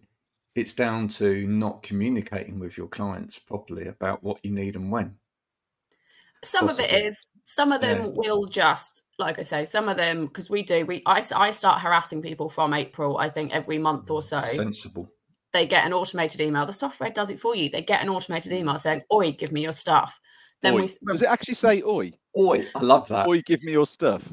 [0.56, 5.16] it's down to not communicating with your clients properly about what you need and when.
[6.44, 7.08] some of it Possibly.
[7.08, 8.08] is some of them Yeah.
[8.16, 11.82] will just like i say some of them because we do we I, I start
[11.82, 15.10] harassing people from april i think every month or so Sensible.
[15.52, 18.52] they get an automated email the software does it for you they get an automated
[18.54, 20.20] email saying oi give me your stuff
[20.62, 20.82] then Oi.
[20.84, 22.14] we Does it actually say oi?
[22.38, 23.28] Oi, I love that.
[23.28, 24.24] Oi, give me your stuff.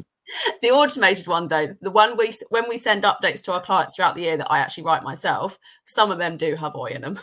[0.62, 4.14] the automated one don't the one we when we send updates to our clients throughout
[4.14, 7.18] the year that i actually write myself some of them do have oi in them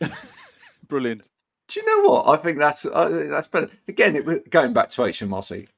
[0.88, 1.28] Brilliant.
[1.72, 2.28] Do you know what?
[2.28, 3.70] I think that's uh, that's better.
[3.88, 5.68] Again, it, going back to HMRC,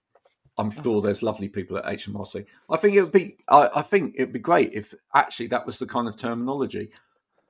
[0.58, 2.46] I'm sure there's lovely people at HMRC.
[2.68, 3.36] I think it would be.
[3.48, 6.90] I, I think it'd be great if actually that was the kind of terminology.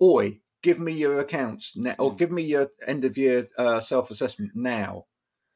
[0.02, 2.16] Oi, give me your accounts now, or Hmm.
[2.16, 5.06] give me your end of year uh, self assessment now,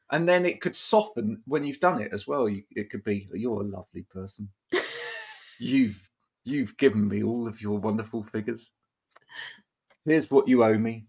[0.09, 2.49] and then it could soften when you've done it as well.
[2.49, 4.49] You, it could be you're a lovely person.
[5.59, 6.09] you've
[6.43, 8.71] you've given me all of your wonderful figures.
[10.05, 11.05] Here's what you owe me.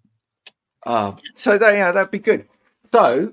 [0.86, 2.48] Um, so that, yeah, that'd be good.
[2.92, 3.32] So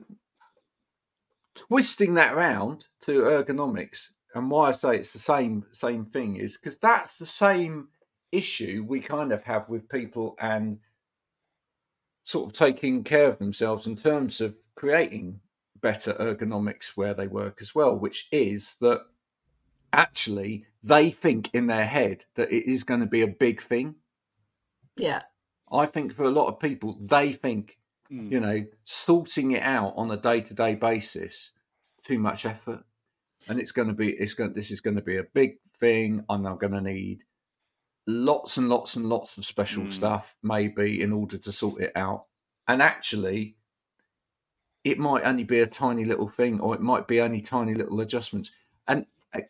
[1.55, 6.57] twisting that around to ergonomics, and why I say it's the same same thing is
[6.57, 7.87] because that's the same
[8.31, 10.79] issue we kind of have with people and
[12.23, 15.39] sort of taking care of themselves in terms of creating
[15.81, 19.01] better ergonomics where they work as well, which is that
[19.93, 23.95] actually they think in their head that it is going to be a big thing.
[24.97, 25.21] Yeah.
[25.71, 27.77] I think for a lot of people, they think,
[28.11, 28.31] Mm.
[28.31, 31.51] you know, sorting it out on a day to day basis,
[32.03, 32.85] too much effort.
[33.49, 36.23] And it's going to be, it's going, this is going to be a big thing.
[36.29, 37.25] And I'm going to need
[38.05, 39.91] lots and lots and lots of special Mm.
[39.91, 42.27] stuff, maybe, in order to sort it out.
[42.67, 43.57] And actually,
[44.85, 47.99] it might only be a tiny little thing, or it might be only tiny little
[47.99, 48.51] adjustments.
[48.87, 49.41] And uh,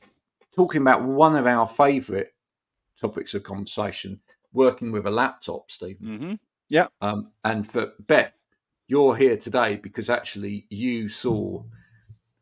[0.56, 2.30] talking about one of our favourite
[3.00, 4.22] topics of conversation,
[4.54, 6.18] working with a laptop, Steven.
[6.18, 6.34] hmm
[7.02, 8.34] Um, and for Beth,
[8.88, 11.64] you're here today because actually you saw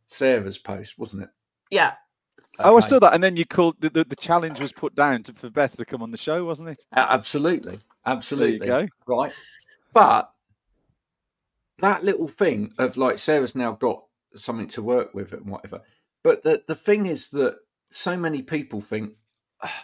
[0.05, 1.29] Sarah's post, wasn't it?
[1.71, 1.93] Yeah.
[2.59, 3.13] Oh, I saw that.
[3.13, 5.85] And then you called the, the, the challenge was put down to, for Beth to
[5.85, 6.85] come on the show, wasn't it?
[6.93, 8.67] A- Absolutely, absolutely.
[8.67, 9.13] There you go.
[9.15, 9.33] right?
[9.93, 10.31] But
[11.79, 14.03] that little thing of like Sarah's now got
[14.35, 15.81] something to work with and whatever.
[16.23, 17.57] But the the thing is that
[17.91, 19.13] so many people think,
[19.63, 19.79] oh,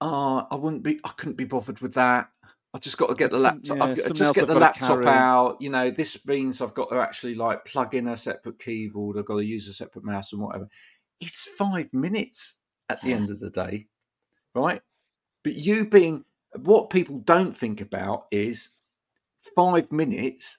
[0.00, 2.30] Oh, I wouldn't be, I couldn't be bothered with that.
[2.74, 3.78] I just got to get the laptop.
[3.78, 5.56] yeah, I've got, just get I've the laptop out.
[5.60, 9.16] You know, this means I've got to actually like plug in a separate keyboard.
[9.18, 10.68] I've got to use a separate mouse and whatever.
[11.20, 12.58] It's five minutes
[12.88, 13.86] at the end of the day,
[14.54, 14.80] right?
[15.42, 16.24] But you being
[16.56, 18.70] what people don't think about is
[19.56, 20.58] five minutes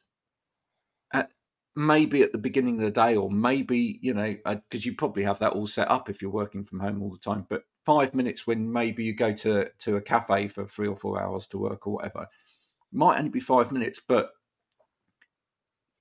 [1.13, 1.30] at
[1.75, 5.23] maybe at the beginning of the day, or maybe you know uh, because you probably
[5.23, 7.45] have that all set up if you're working from home all the time.
[7.49, 11.21] But five minutes when maybe you go to to a cafe for three or four
[11.21, 12.27] hours to work or whatever
[12.91, 14.31] might only be five minutes, but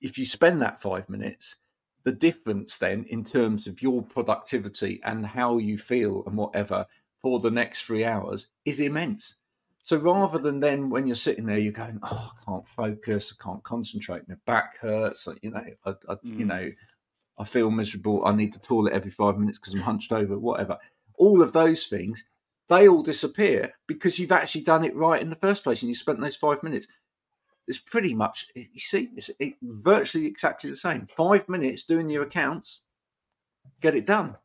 [0.01, 1.57] if you spend that five minutes,
[2.03, 6.85] the difference then in terms of your productivity and how you feel and whatever
[7.21, 9.35] for the next three hours is immense.
[9.83, 13.43] So rather than then when you're sitting there, you're going, "Oh, I can't focus, I
[13.43, 16.47] can't concentrate, my back hurts," you know, I, I you Mm.
[16.47, 16.71] know,
[17.37, 18.25] I feel miserable.
[18.25, 20.77] I need the toilet every five minutes because I'm hunched over, whatever.
[21.19, 22.25] All of those things,
[22.67, 25.95] they all disappear because you've actually done it right in the first place and you
[25.95, 26.87] spent those five minutes.
[27.67, 31.07] It's pretty much, you see, it's it, virtually exactly the same.
[31.15, 32.81] Five minutes doing your accounts,
[33.81, 34.35] get it done.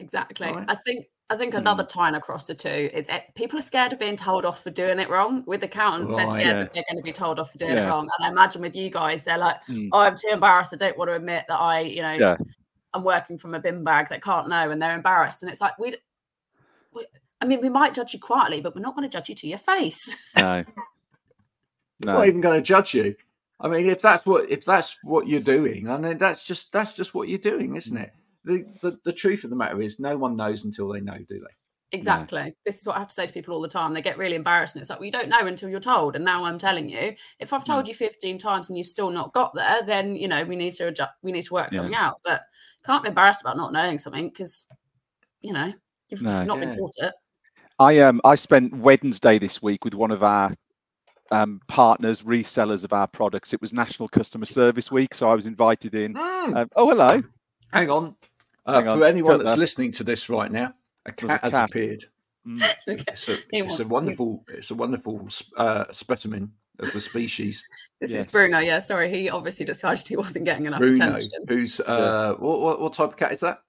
[0.00, 0.48] Exactly.
[0.52, 0.66] Right.
[0.68, 1.60] I think I think Hmm.
[1.60, 4.68] another tying across the two is it, people are scared of being told off for
[4.70, 5.42] doing it wrong.
[5.46, 6.52] With accountants, they're scared Yeah.
[6.64, 8.10] that they're going to be told off for doing it wrong.
[8.18, 9.88] And I imagine with you guys, they're like, Mm.
[9.92, 10.74] "Oh, I'm too embarrassed.
[10.74, 12.36] I don't want to admit that I, you know, Yeah.
[12.92, 15.42] I'm working from a bin bag that can't know," and they're embarrassed.
[15.42, 15.96] And it's like we,
[16.94, 17.06] we
[17.40, 19.48] I mean, we might judge you quietly, but we're not going to judge you to
[19.48, 20.16] your face.
[20.36, 20.64] No.
[22.02, 22.12] I'm No.
[22.14, 23.14] not even going to judge you.
[23.60, 26.94] I mean, if that's what if that's what you're doing, I mean, that's just that's
[26.94, 28.12] just what you're doing, isn't it?
[28.44, 31.38] The, the the truth of the matter is, no one knows until they know, do
[31.38, 31.96] they?
[31.96, 32.52] Exactly.
[32.66, 33.94] This is what I have to say to people all the time.
[33.94, 36.16] They get really embarrassed, and it's like, well, you don't know until you're told.
[36.16, 37.14] And now I'm telling you.
[37.38, 37.90] If I've told hmm.
[37.90, 40.88] you 15 times and you've still not got there, then you know we need to
[40.88, 41.12] adjust.
[41.22, 41.76] We need to work Yeah.
[41.76, 42.16] something out.
[42.24, 42.42] But
[42.84, 44.66] can't be embarrassed about not knowing something because,
[45.40, 45.72] you know,
[46.14, 46.38] you've, No.
[46.38, 46.64] you've not Yeah.
[46.66, 47.12] been taught it.
[47.78, 50.52] I um I spent Wednesday this week with one of our
[51.30, 53.52] um, partners, resellers of our products.
[53.52, 56.14] It was National Customer Service Week, so I was invited in.
[56.14, 56.54] Mm.
[56.56, 57.22] Um, oh, hello.
[57.72, 58.14] Hang on,
[58.66, 59.58] uh, Hang on, for anyone cut that's that.
[59.58, 60.72] listening to this right now,
[61.06, 61.70] a cat a has cat.
[61.70, 62.04] appeared.
[62.46, 62.62] Mm.
[62.86, 67.64] It's a, it's a wonderful it's a wonderful uh, specimen of the species.
[68.02, 68.26] This Yes.
[68.26, 68.58] is Bruno.
[68.58, 69.08] Yeah, sorry.
[69.10, 71.30] He obviously decided he wasn't getting enough Bruno, attention.
[71.48, 73.60] who's uh, what, what what type of cat is that?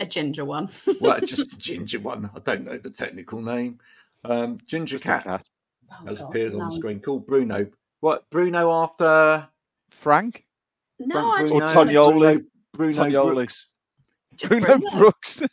[0.00, 0.68] A ginger one.
[1.00, 2.30] Well, just a ginger one.
[2.34, 3.78] I don't know the technical name.
[4.24, 5.48] Um, ginger Just a cat cat.
[5.92, 6.68] Oh, has God, appeared on no.
[6.70, 7.00] the screen.
[7.00, 7.66] Called Bruno.
[8.00, 9.48] What Bruno after?
[9.90, 10.44] Frank?
[10.98, 12.20] No, I Bruno, just Or Tonioli.
[12.20, 13.34] Bruno, Bruno Tonioli.
[13.34, 13.66] Brooks.
[14.36, 14.90] just Bruno Bruno.
[14.98, 15.42] Brooks.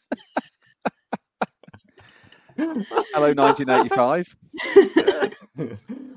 [2.58, 4.36] Hello, 1985.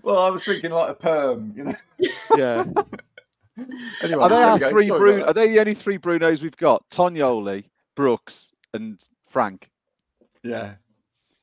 [0.02, 1.74] well, I was thinking like a perm, you know.
[2.36, 2.64] Yeah.
[4.02, 5.24] Anyway, Are they our three Sorry Bruno?
[5.26, 6.82] Are they the only three Brunos we've got?
[6.90, 9.70] Tonioli, Brooks, and Frank.
[10.42, 10.74] Yeah.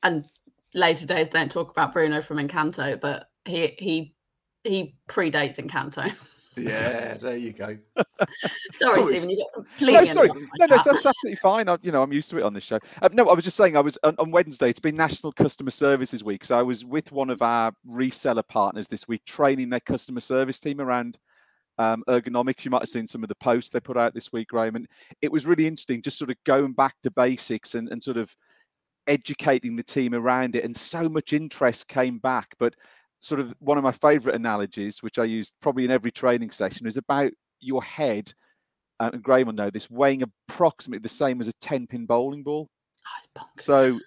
[0.02, 0.26] and
[0.74, 4.14] later days don't talk about Bruno from Encanto, but he he
[4.64, 6.12] he predates Encanto.
[6.54, 7.78] Yeah, there you go.
[8.72, 10.28] sorry, Sorry, Steven, you got No, completely sorry.
[10.28, 11.66] No, no, that's absolutely fine.
[11.66, 12.78] I, you know, I'm used to it on this show.
[13.00, 14.68] Um, no, I was just saying, I was on, on Wednesday.
[14.68, 18.86] It's been National Customer Services Week, so I was with one of our reseller partners
[18.86, 21.16] this week, training their customer service team around
[21.78, 22.64] um, ergonomics.
[22.64, 24.88] You might have seen some of the posts they put out this week, Graham, and
[25.20, 28.34] it was really interesting, just sort of going back to basics and, and sort of
[29.06, 30.64] educating the team around it.
[30.64, 32.74] And so much interest came back, but
[33.20, 36.86] sort of one of my favorite analogies, which I use probably in every training session,
[36.86, 38.32] is about your head.
[39.00, 42.42] uh, And Graham will know this, weighing approximately the same as a 10 pin bowling
[42.42, 42.68] ball.
[43.38, 43.42] Oh.
[43.58, 43.98] So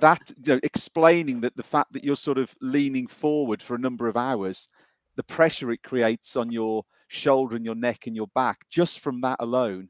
[0.00, 3.78] that you know, explaining that the fact that you're sort of leaning forward for a
[3.78, 4.68] number of hours,
[5.16, 9.20] the pressure it creates on your shoulder and your neck and your back, just from
[9.20, 9.88] that alone,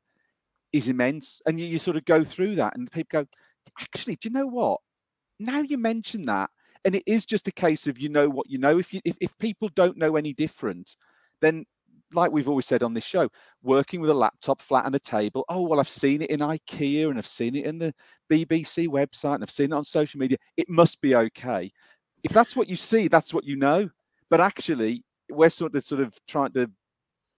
[0.73, 1.41] is immense.
[1.47, 3.27] And you, you sort of go through that, and people go,
[3.81, 4.81] actually, do you know what?
[5.39, 6.51] Now you mention that,
[6.85, 8.79] and it is just a case of you know what you know.
[8.79, 10.97] If you if, if people don't know any different,
[11.41, 11.65] then
[12.13, 13.29] like we've always said on this show,
[13.63, 15.45] working with a laptop flat on a table.
[15.49, 17.95] Oh, well, I've seen it in IKEA and I've seen it in the
[18.31, 20.39] BBC website and I've seen it on social media.
[20.57, 21.71] It must be okay.
[22.25, 23.89] If that's what you see, that's what you know.
[24.29, 26.69] But actually, we're sort of sort of trying to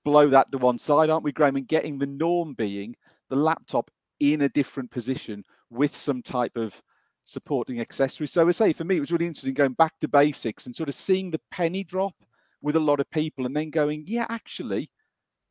[0.05, 1.57] blow that to one side, aren't we, Graham?
[1.57, 2.95] And getting the norm being
[3.31, 6.81] the laptop in a different position with some type of
[7.25, 8.27] supporting accessory.
[8.27, 10.89] So I say for me, it was really interesting going back to basics and sort
[10.89, 12.15] of seeing the penny drop
[12.63, 14.91] with a lot of people and then going, yeah, actually,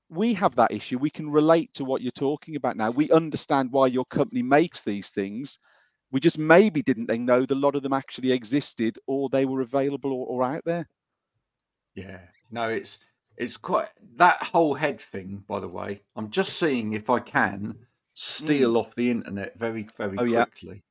[0.10, 0.98] we have that issue.
[0.98, 2.92] We can relate to what you're talking about now.
[2.92, 5.60] We understand why your company makes these things.
[6.12, 9.46] We just maybe didn't they know that a lot of them actually existed or they
[9.46, 10.88] were available or, or out there.
[11.96, 13.00] Yeah, no, it's
[13.42, 15.44] it's quite that whole head thing.
[15.48, 17.76] By the way, I'm just seeing if I can
[18.14, 18.78] steal mm.
[18.78, 20.84] off the internet very very oh, quickly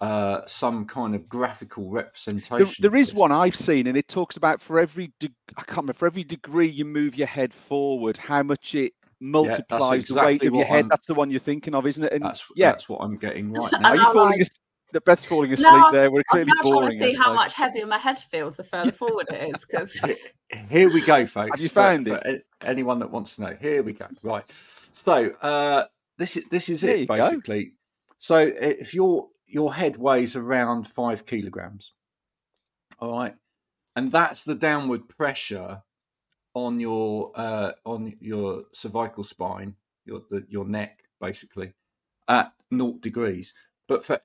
[0.00, 2.58] uh, some kind of graphical representation.
[2.58, 5.78] there, there is one I've seen, and it talks about for every de- I can't
[5.78, 10.14] remember for every degree you move your head forward, how much it multiplies yeah, exactly
[10.14, 10.84] the weight of your head.
[10.84, 12.12] I'm, that's the one you're thinking of, isn't it?
[12.12, 13.88] And, that's yeah, that's what I'm getting right now.
[13.88, 14.38] Are you falling?
[14.38, 14.48] Like,
[14.96, 16.10] the Beth's falling asleep no, was, there.
[16.10, 16.88] We're clearly I was boring.
[16.88, 19.66] trying to see how much heavier my head feels the further forward it is.
[19.66, 20.00] Because
[20.70, 21.50] here we go, folks.
[21.50, 22.46] Have you found for, it?
[22.60, 24.06] For anyone that wants to know, here we go.
[24.22, 24.44] Right.
[24.94, 25.84] So uh,
[26.16, 27.64] this is this is there it basically.
[27.64, 27.70] Go.
[28.16, 31.92] So if you're your head weighs around five kilograms.
[32.98, 33.34] All right.
[33.94, 35.82] And that's the downward pressure
[36.54, 39.74] on your uh, on your cervical spine,
[40.06, 41.74] your the, your neck, basically,
[42.28, 43.52] at naught degrees.
[43.88, 44.20] But for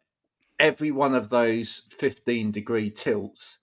[0.61, 3.57] every one of those 15 degree tilts,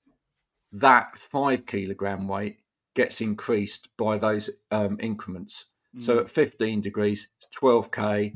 [0.73, 2.59] that five kilogram weight
[2.95, 5.67] gets increased by those um, increments.
[5.97, 6.03] Mm.
[6.03, 8.35] So at 15 degrees, 12k,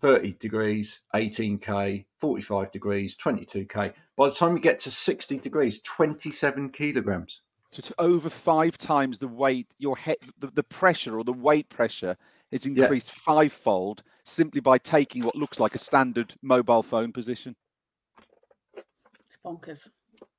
[0.00, 3.94] 30 degrees, 18k, 45 degrees, 22k.
[4.16, 7.40] By the time you get to 60 degrees, 27 kilograms.
[7.70, 11.68] So it's over five times the weight, your head, the, the pressure or the weight
[11.70, 12.16] pressure
[12.50, 13.22] is increased yeah.
[13.22, 17.54] fivefold simply by taking what looks like a standard mobile phone position.
[19.44, 19.90] It's bonkers.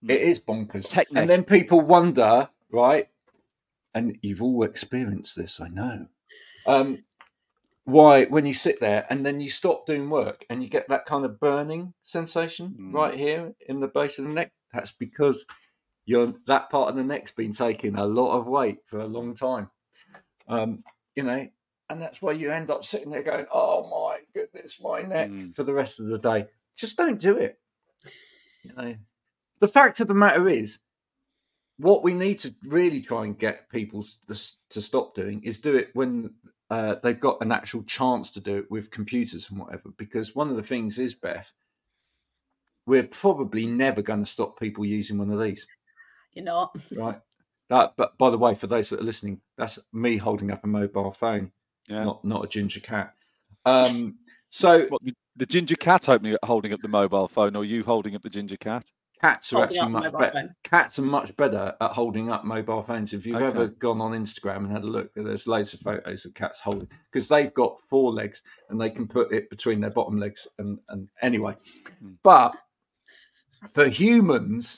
[0.08, 0.88] It is bonkers.
[0.88, 1.22] Technic.
[1.22, 3.10] And then people wonder, right?
[3.94, 6.08] And you've all experienced this, I know.
[6.66, 7.00] Um,
[7.86, 11.06] why when you sit there and then you stop doing work and you get that
[11.06, 12.94] kind of burning sensation mm.
[12.94, 15.46] right here in the base of the neck that's because
[16.06, 19.36] you're that part of the neck's been taking a lot of weight for a long
[19.36, 19.70] time
[20.48, 20.82] um,
[21.16, 21.48] you know
[21.90, 25.54] and that's why you end up sitting there going oh my goodness my neck mm.
[25.54, 26.46] for the rest of the day
[26.78, 27.60] just don't do it
[28.64, 28.96] you know
[29.60, 30.80] the fact of the matter is
[31.78, 35.90] what we need to really try and get people to stop doing is do it
[35.94, 36.32] when
[36.70, 39.90] uh, they've got an actual chance to do it with computers and whatever.
[39.98, 41.52] Because one of the things is, Beth,
[42.86, 45.68] we're probably never going to stop people using one of these.
[46.34, 46.76] You're not.
[46.96, 47.20] Right.
[47.70, 50.68] That, but by the way, for those that are listening, that's me holding up a
[50.68, 51.52] mobile phone,
[51.88, 52.04] yeah.
[52.04, 53.14] not not a ginger cat.
[53.66, 54.18] Um,
[54.54, 58.16] so what, the, the, ginger cat holding, holding up the mobile phone, or you holding
[58.16, 58.92] up the ginger cat?
[59.20, 60.56] Cats are actually much better.
[60.64, 63.14] Cats are much better at holding up mobile phones.
[63.14, 63.46] If you've okay.
[63.46, 66.88] ever gone on Instagram and had a look, there's loads of photos of cats holding
[67.12, 70.46] because they've got four legs and they can put it between their bottom legs.
[70.60, 71.56] And, and anyway,
[72.04, 72.16] mm.
[72.22, 72.54] but
[73.72, 74.78] for humans,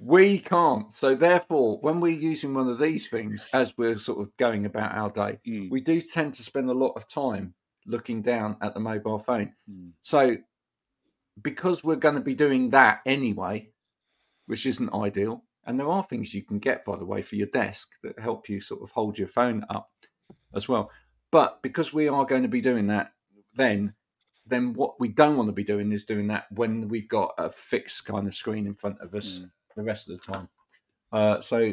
[0.00, 0.92] we can't.
[0.92, 4.96] So therefore, when we're using one of these things as we're sort of going about
[4.96, 5.70] our day, mm.
[5.70, 7.54] we do tend to spend a lot of time
[7.86, 9.52] looking down at the mobile phone.
[9.70, 9.92] Mm.
[10.02, 10.36] So
[11.42, 13.70] because we're going to be doing that anyway,
[14.46, 15.44] which isn't ideal.
[15.64, 18.48] And there are things you can get, by the way, for your desk that help
[18.48, 19.90] you sort of hold your phone up
[20.54, 20.90] as well.
[21.30, 23.12] But because we are going to be doing that,
[23.54, 23.94] then
[24.46, 27.50] then what we don't want to be doing is doing that when we've got a
[27.50, 29.50] fixed kind of screen in front of us mm.
[29.76, 30.48] the rest of the time.
[31.12, 31.72] Uh, so,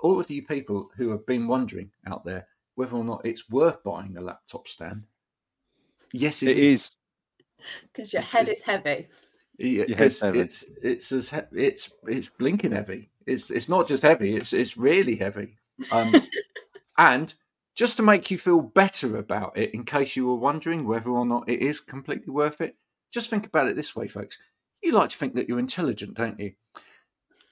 [0.00, 3.84] all of you people who have been wondering out there whether or not it's worth
[3.84, 5.04] buying a laptop stand,
[6.12, 6.82] yes, it, it is.
[6.82, 6.96] is
[7.92, 9.06] because your it's, head is heavy.
[9.58, 13.10] Yeah, it's it's it's as he- it's it's blinking heavy.
[13.26, 14.36] It's it's not just heavy.
[14.36, 15.58] It's it's really heavy.
[15.92, 16.14] Um,
[16.98, 17.32] and
[17.74, 21.24] just to make you feel better about it, in case you were wondering whether or
[21.24, 22.76] not it is completely worth it,
[23.12, 24.38] just think about it this way, folks.
[24.82, 26.52] You like to think that you're intelligent, don't you?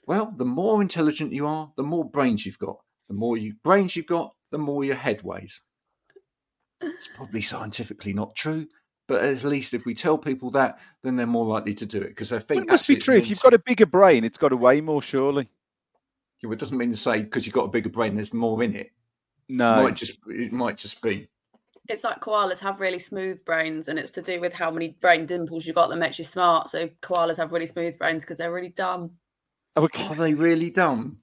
[0.06, 2.80] Well, the more intelligent you are, the more brains you've got.
[3.08, 5.60] The more you brains you've got, the more your head weighs.
[6.80, 8.66] It's probably scientifically not true,
[9.06, 12.08] But at least if we tell people that, then they're more likely to do it
[12.08, 13.16] because they Well, think it must be true.
[13.16, 15.50] If you've got a bigger brain, it's got to weigh more, surely.
[16.42, 18.62] Yeah, well, it doesn't mean to say because you've got a bigger brain, there's more
[18.62, 18.86] in it.
[18.86, 18.92] It
[19.48, 19.82] No.
[19.82, 21.28] might just it might just be
[21.88, 25.26] It's like koalas have really smooth brains, and it's to do with how many brain
[25.26, 26.70] dimples you got that makes you smart.
[26.70, 29.18] So koalas have really smooth brains because they're really dumb.
[29.76, 30.06] Oh, okay.
[30.06, 31.16] Are they really dumb?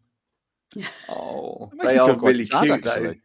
[0.75, 0.87] Yeah.
[1.09, 3.15] Oh, they are really sad, cute though.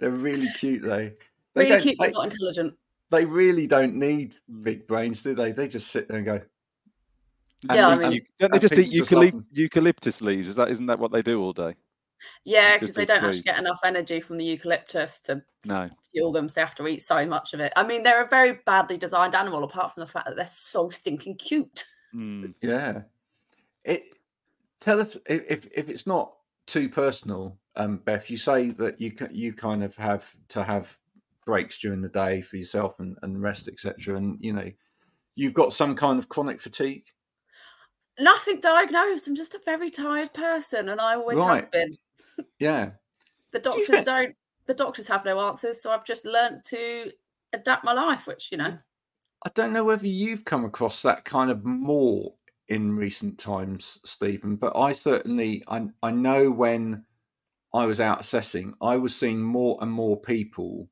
[0.00, 1.12] They're really cute though.
[1.54, 1.82] They Really don't.
[1.82, 2.74] cute, they, but not intelligent.
[3.10, 5.52] they really don't need big brains, do they?
[5.52, 6.40] They just sit there and go.
[7.68, 10.48] And Yeah, I people- mean- Don't they just eat people eucalypt- eucalyptus leaves?
[10.48, 11.74] Is that isn't that what they do all day?
[12.44, 13.28] Yeah, because they eat don't fruit.
[13.30, 15.88] actually get enough energy from the eucalyptus to No.
[16.12, 17.72] fuel them, so they have to eat so much of it.
[17.76, 20.88] I mean, they're a very badly designed animal, apart from the fact that they're so
[20.90, 21.84] stinking cute.
[22.14, 22.54] Mm.
[22.62, 23.02] Yeah.
[23.84, 24.14] It.
[24.80, 26.34] Tell us if if, if it's not
[26.66, 28.30] too personal, um, Beth.
[28.30, 30.98] You say that you ca- you kind of have to have
[31.50, 34.16] breaks during the day for yourself and, and rest, etc.
[34.16, 34.70] And you know,
[35.34, 37.04] you've got some kind of chronic fatigue.
[38.20, 39.26] Nothing diagnosed.
[39.26, 41.62] I'm just a very tired person, and I always Right.
[41.64, 41.98] have been.
[42.60, 42.90] Yeah.
[43.52, 44.36] The Do doctors get- don't.
[44.66, 47.10] The doctors have no answers, so I've just learnt to
[47.52, 48.78] adapt my life, which you know.
[49.44, 52.34] I don't know whether you've come across that kind of more
[52.68, 57.04] in recent times, Steven, but I certainly I I know when
[57.74, 60.88] I was out assessing, I was seeing more and more people.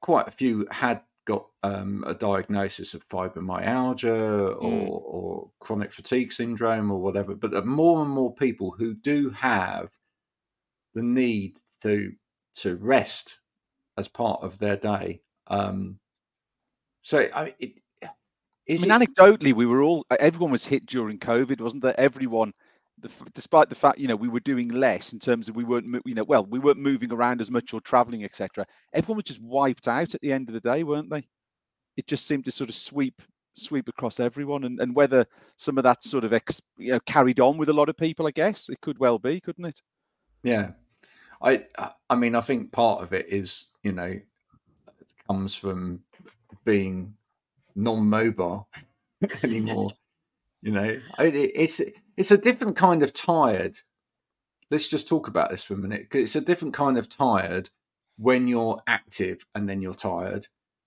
[0.00, 6.90] Quite a few had got um, a diagnosis of fibromyalgia or, or chronic fatigue syndrome
[6.90, 9.90] or whatever, but more and more people who do have
[10.94, 12.12] the need to
[12.52, 13.38] to rest
[13.96, 15.20] as part of their day.
[15.46, 15.98] Um,
[17.02, 17.72] so I mean, it,
[18.02, 18.06] I
[18.66, 21.98] mean, it, anecdotally, we were all everyone was hit during COVID, wasn't there?
[21.98, 22.52] Everyone,
[23.02, 25.86] the, despite the fact you know we were doing less in terms of we weren't
[26.04, 28.66] you know well we weren't moving around as much or traveling etc.
[28.92, 31.26] Everyone was just wiped out at the end of the day, weren't they?
[31.96, 33.20] It just seemed to sort of sweep
[33.54, 35.26] sweep across everyone, and, and whether
[35.56, 38.26] some of that sort of ex, you know carried on with a lot of people,
[38.26, 39.80] I guess it could well be, couldn't it?
[40.42, 40.70] yeah.
[41.42, 41.64] I
[42.08, 44.20] I mean I think part of it is you know
[45.26, 46.00] comes from
[46.64, 47.14] being
[47.74, 48.68] non-mobile
[49.42, 49.92] anymore.
[50.62, 50.84] you know,
[51.18, 51.80] it, it's
[52.20, 53.78] it's a different kind of tired.
[54.70, 57.70] Let's just talk about this for a minute it's a different kind of tired
[58.18, 60.46] when you're active and then you're tired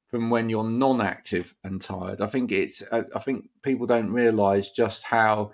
[0.10, 2.22] from when you're non-active and tired.
[2.22, 5.54] I think it's I, I think people don't realise just how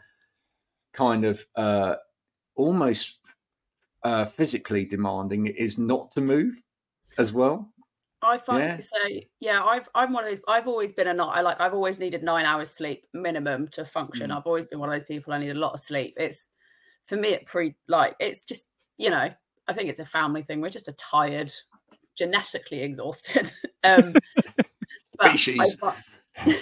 [0.93, 1.95] kind of uh,
[2.57, 3.19] almost
[4.03, 6.61] uh, physically demanding it is not to move
[7.17, 7.71] as well.
[8.21, 8.79] I find Yeah.
[8.79, 8.97] so
[9.39, 11.99] yeah, I've I'm one of those I've always been a not I like I've always
[11.99, 14.29] needed nine hours sleep minimum to function.
[14.29, 14.37] Mm.
[14.37, 16.15] I've always been one of those people I need a lot of sleep.
[16.17, 16.47] It's
[17.05, 18.67] for me it pre like it's just,
[18.97, 19.29] you know,
[19.67, 20.59] I think it's a family thing.
[20.61, 21.51] We're just a tired,
[22.17, 23.51] genetically exhausted.
[23.83, 24.15] um
[25.21, 25.77] Species.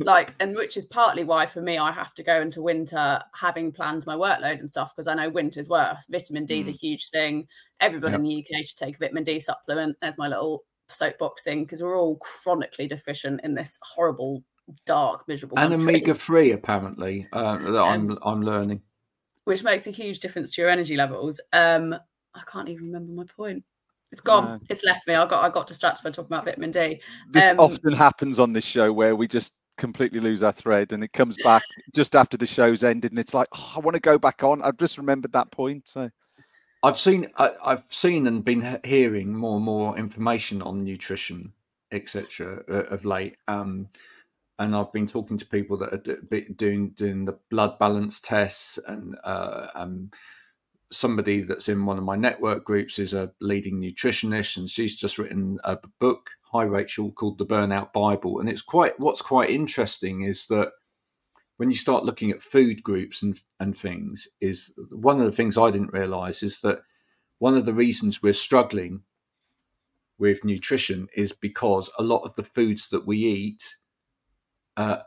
[0.00, 3.72] like and which is partly why for me I have to go into winter having
[3.72, 6.06] planned my workload and stuff because I know winter's worse.
[6.08, 7.46] Vitamin D is a huge thing.
[7.80, 8.20] Everybody Yep.
[8.20, 9.96] in the UK should take a vitamin D supplement.
[10.00, 14.42] There's my little soapbox thing because we're all chronically deficient in this horrible,
[14.84, 18.82] dark, miserable and country, omega three apparently uh, that I'm I'm learning.
[19.44, 21.40] which makes a huge difference to your energy levels.
[21.52, 21.94] Um,
[22.34, 23.64] I can't even remember my point.
[24.12, 24.44] It's gone.
[24.44, 24.60] No.
[24.68, 25.14] It's left me.
[25.14, 27.00] I got I got distracted by talking about vitamin D.
[27.30, 31.04] This Um, often happens on this show where we just completely lose our thread and
[31.04, 31.62] it comes back
[31.94, 34.62] just after the show's ended and it's like oh, I want to go back on.
[34.62, 35.88] I've just remembered that point.
[35.88, 36.08] So
[36.82, 41.52] I've seen I, I've seen and been hearing more and more information on nutrition,
[41.92, 42.62] etc.
[42.68, 43.36] Uh, of late.
[43.48, 43.88] Um,
[44.58, 49.16] and I've been talking to people that are doing doing the blood balance tests, and
[49.24, 50.10] uh, um,
[50.92, 55.18] somebody that's in one of my network groups is a leading nutritionist, and she's just
[55.18, 56.30] written a book.
[56.52, 60.72] Hi, Rachel, called the Burnout Bible, and it's quite what's quite interesting is that
[61.56, 65.56] when you start looking at food groups and and things, is one of the things
[65.56, 66.82] I didn't realise is that
[67.38, 69.02] one of the reasons we're struggling
[70.18, 73.76] with nutrition is because a lot of the foods that we eat
[74.76, 74.98] uh,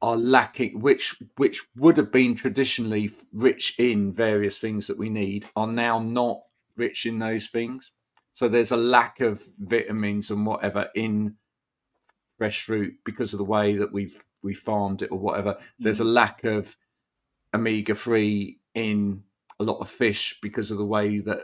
[0.00, 5.46] are lacking, which which would have been traditionally rich in various things that we need,
[5.56, 6.40] are now not
[6.76, 7.92] rich in those things.
[8.32, 11.36] So there's a lack of vitamins and whatever in
[12.36, 15.56] fresh fruit because of the way that we've we farmed it or whatever.
[15.78, 16.76] There's a lack of
[17.52, 19.22] omega three in
[19.58, 21.40] a lot of fish because of the way that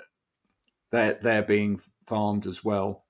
[0.93, 3.05] they're they're being farmed as well.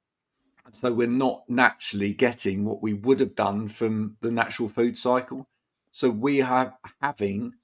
[0.72, 5.49] So we're not naturally getting what we would have done from the natural food cycle.
[5.91, 7.55] So we have having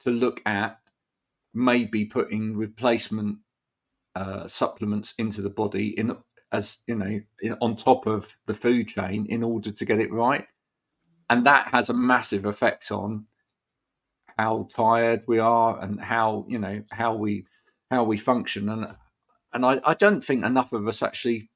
[0.00, 0.78] to look at
[1.52, 3.38] maybe putting replacement
[4.14, 6.16] uh, supplements into the body in
[6.52, 7.20] as you know
[7.60, 10.46] on top of the food chain in order to get it right
[11.30, 13.26] and that has a massive effect on
[14.38, 17.44] how tired we are and how you know how we
[17.90, 18.86] how we function and
[19.52, 21.48] and I, I don't think enough of us actually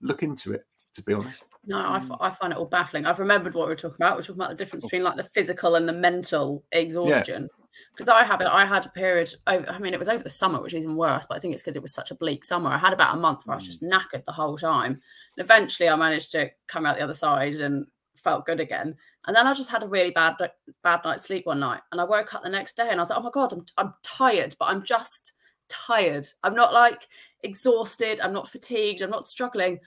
[0.00, 2.16] look into it to be honest no I, f- mm.
[2.20, 4.50] I find it all baffling i've remembered what we are talking about we're talking about
[4.50, 7.48] the difference between like the physical and the mental exhaustion
[7.92, 8.46] because I have it.
[8.46, 9.32] I had a period.
[9.46, 11.26] over, I mean, it was over the summer, which is even worse.
[11.28, 12.70] But I think it's because it was such a bleak summer.
[12.70, 13.66] I had about a month where I was mm.
[13.66, 17.54] just knackered the whole time, and eventually I managed to come out the other side
[17.54, 17.86] and
[18.24, 18.96] felt good again.
[19.26, 20.34] And then I just had a really bad
[20.82, 23.10] bad night's sleep one night, and I woke up the next day and I was
[23.10, 25.32] like, "Oh my god, I'm I'm tired, but I'm just
[25.68, 26.26] tired.
[26.42, 27.08] I'm not like
[27.42, 28.20] exhausted.
[28.20, 29.02] I'm not fatigued.
[29.02, 29.78] I'm not struggling.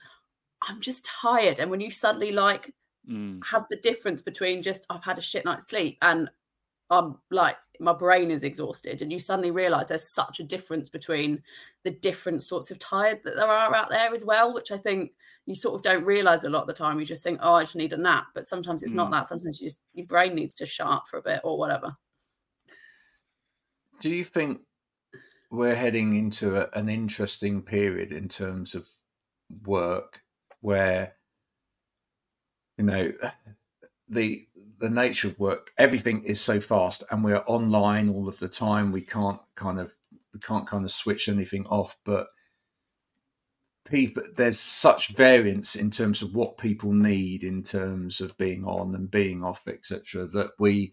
[0.62, 2.72] I'm just tired." And when you suddenly like
[3.08, 3.40] mm.
[3.44, 6.30] have the difference between just I've had a shit night's sleep and
[6.90, 11.40] I'm like my brain is exhausted and you suddenly realize there's such a difference between
[11.84, 15.12] the different sorts of tired that there are out there as well which i think
[15.48, 17.00] you sort of don't realize a lot of the time.
[17.00, 18.96] You just think oh i just need a nap but sometimes it's mm.
[18.96, 19.26] not that.
[19.26, 21.96] Sometimes you just your brain needs to shut up for a bit or whatever.
[24.00, 24.60] Do you think
[25.50, 28.88] we're heading into a, an interesting period in terms of
[29.64, 30.20] work
[30.60, 31.14] where
[32.76, 33.12] you know
[34.06, 34.46] the
[34.78, 38.92] the nature of work, everything is so fast, and we're online all of the time.
[38.92, 39.94] We can't kind of
[40.32, 41.98] we can't kind of switch anything off.
[42.04, 42.28] But
[43.84, 48.94] people, there's such variance in terms of what people need in terms of being on
[48.94, 50.26] and being off, etc.
[50.26, 50.92] That we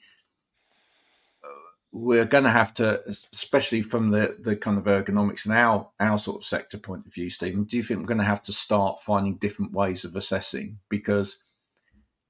[1.43, 1.47] uh,
[1.91, 6.17] we're going to have to, especially from the the kind of ergonomics and our our
[6.17, 7.65] sort of sector point of view, Steven.
[7.65, 11.38] Do you think we're going to have to start finding different ways of assessing because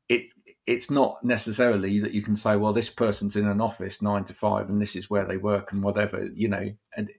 [0.09, 0.27] it
[0.67, 4.33] it's not necessarily that you can say, well, this person's in an office nine to
[4.33, 6.73] five and this is where they work and whatever, you know.
[6.97, 7.11] And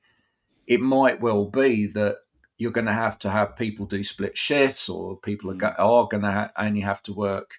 [0.66, 2.16] it might well be that
[2.58, 5.58] you're going to have to have people do split shifts or people are, mm.
[5.58, 7.58] go- are going to ha- only have to work,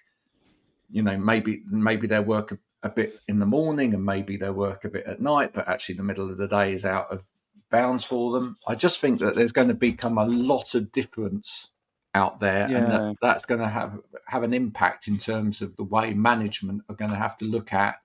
[0.90, 4.50] you know, maybe maybe they work a, a bit in the morning and maybe they
[4.50, 7.24] work a bit at night, but actually the middle of the day is out of
[7.70, 8.56] bounds for them.
[8.66, 11.70] I just think that there's going to become a lot of difference
[12.14, 12.78] out there, yeah.
[12.78, 16.82] and that, that's going to have have an impact in terms of the way management
[16.88, 17.96] are going to have to look at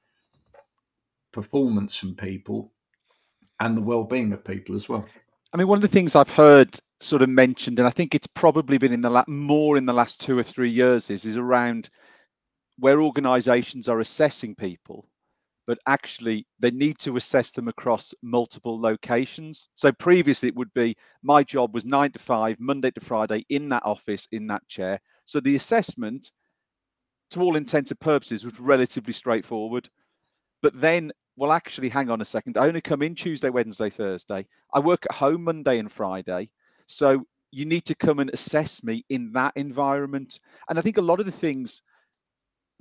[1.32, 2.72] performance from people
[3.60, 5.06] and the well-being of people as well.
[5.54, 8.28] I mean, one of the things I've heard sort of mentioned, and I think it's
[8.28, 11.38] probably been in the la- more in the last two or three years, is is
[11.38, 11.89] around
[12.80, 15.08] where organisations are assessing people
[15.66, 19.70] but actually they need to assess them across multiple locations.
[19.76, 23.70] So previously it would be my job was nine to five, Monday to Friday in
[23.70, 24.99] that office, in that chair.
[25.26, 26.32] So the assessment,
[27.32, 29.89] to all intents and purposes, was relatively straightforward.
[30.61, 32.57] But then, well, actually, hang on a second.
[32.57, 34.45] I only come in Tuesday, Wednesday, Thursday.
[34.74, 36.49] I work at home Monday and Friday.
[36.88, 40.39] So you need to come and assess me in that environment.
[40.70, 41.82] And I think a lot of the things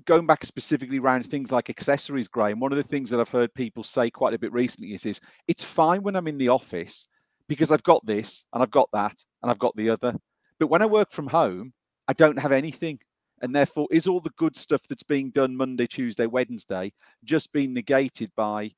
[0.05, 3.55] going back specifically around things like accessories, Graham, one of the things that I've heard
[3.55, 7.09] people say quite a bit recently is, is it's fine when I'm in the office
[7.49, 10.15] because I've got this and I've got that and I've got the other.
[10.59, 11.73] But when I work from home,
[12.09, 12.99] I don't have anything.
[13.43, 16.93] And therefore, is all the good stuff that's being done Monday, Tuesday, Wednesday
[17.25, 18.71] just being negated by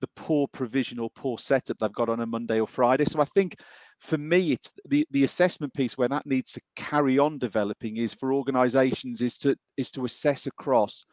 [0.00, 3.04] the poor provision or poor setup they've got on a Monday or Friday?
[3.04, 3.56] So I think
[4.02, 8.12] for me, it's the, the assessment piece where that needs to carry on developing is
[8.12, 11.06] for organizations is to is to assess across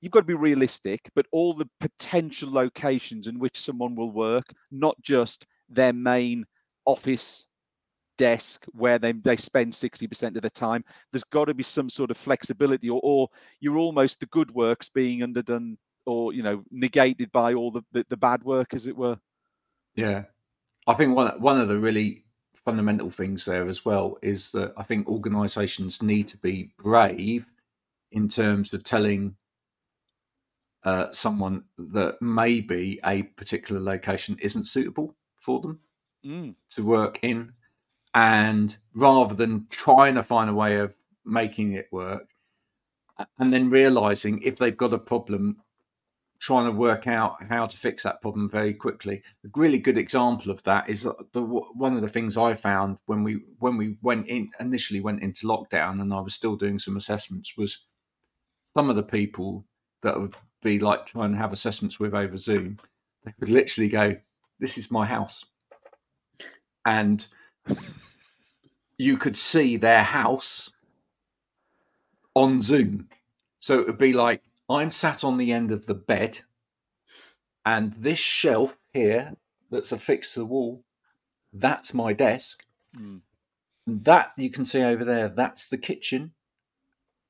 [0.00, 4.44] you've got to be realistic, but all the potential locations in which someone will work,
[4.70, 6.44] not just their main
[6.84, 7.46] office
[8.16, 10.84] desk where they, they spend 60% of the time.
[11.12, 13.28] There's got to be some sort of flexibility, or, or
[13.60, 18.04] you're almost the good works being underdone or you know negated by all the, the,
[18.08, 19.18] the bad work, as it were.
[19.94, 20.24] Yeah,
[20.88, 22.24] I think one one of the really
[22.64, 27.46] fundamental things there as well is that I think organisations need to be brave
[28.10, 29.36] in terms of telling
[30.84, 35.80] uh, someone that maybe a particular location isn't suitable for them
[36.24, 36.54] mm.
[36.70, 37.52] to work in,
[38.14, 40.94] and rather than trying to find a way of
[41.26, 42.28] making it work,
[43.38, 45.58] and then realizing if they've got a problem
[46.38, 49.22] trying to work out how to fix that problem very quickly.
[49.44, 52.98] A really good example of that is uh, the one of the things I found
[53.06, 56.78] when we when we went in initially went into lockdown and I was still doing
[56.78, 57.84] some assessments was
[58.76, 59.64] some of the people
[60.02, 62.78] that would be like trying to have assessments with over Zoom,
[63.24, 64.16] they would literally go,
[64.60, 65.44] "This is my house,"
[66.86, 67.26] and
[68.98, 70.70] you could see their house
[72.34, 73.08] on Zoom.
[73.60, 76.40] So it would be like I'm sat on the end of the bed,
[77.64, 79.34] and this shelf here
[79.70, 80.84] that's affixed to the wall,
[81.52, 82.64] that's my desk.
[82.96, 83.20] Mm.
[83.86, 86.32] that you can see over there, that's the kitchen,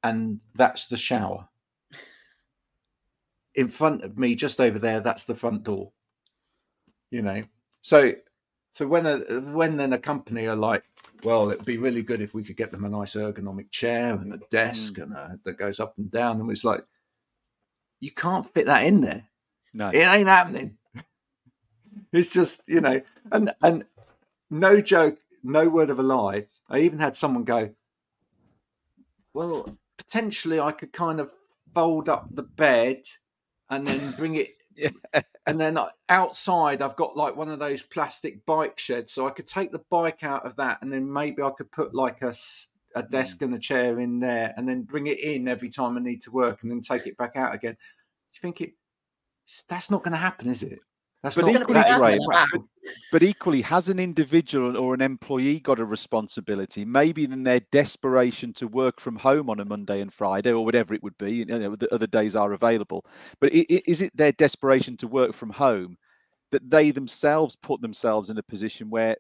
[0.05, 1.49] and that's the shower.
[3.55, 5.93] In front of me, just over there, that's the front door.
[7.11, 7.43] You know,
[7.81, 8.13] so
[8.73, 9.17] so when a
[9.53, 10.85] when then a company are like,
[11.25, 14.35] well, it'd be really good if we could get them a nice ergonomic chair and
[14.35, 15.03] a desk Mm.
[15.05, 16.85] and a, that goes up and down, and it's like,
[18.01, 19.25] you can't fit that in there.
[19.75, 19.89] No.
[19.89, 20.77] It ain't happening.
[22.11, 23.85] It's just you know, and and
[24.49, 26.47] no joke, no word of a lie.
[26.71, 27.75] I even had someone go,
[29.35, 29.69] well,
[29.99, 31.33] potentially I could kind of
[31.75, 33.03] fold up the bed
[33.69, 34.55] and then bring it.
[34.79, 34.91] Yeah.
[35.45, 35.77] And then
[36.09, 39.83] outside, I've got like one of those plastic bike sheds, so I could take the
[39.91, 42.33] bike out of that, and then maybe I could put like a
[42.95, 43.11] a hmm.
[43.11, 46.23] desk and a chair in there, and then bring it in every time I need
[46.23, 47.73] to work, and then take it back out again.
[47.73, 47.79] Do
[48.35, 48.73] you think it?
[49.69, 50.81] That's not going to happen, is it?
[51.23, 52.19] That's But not equally, that is Ray.
[53.11, 56.85] But equally, has an individual or an employee got a responsibility?
[56.85, 60.95] Maybe in their desperation to work from home on a Monday and Friday, or whatever
[60.95, 63.05] it would be, you know, the other days are available.
[63.41, 65.99] But i- i- is it their desperation to work from home
[66.51, 69.17] that they themselves put themselves in a position where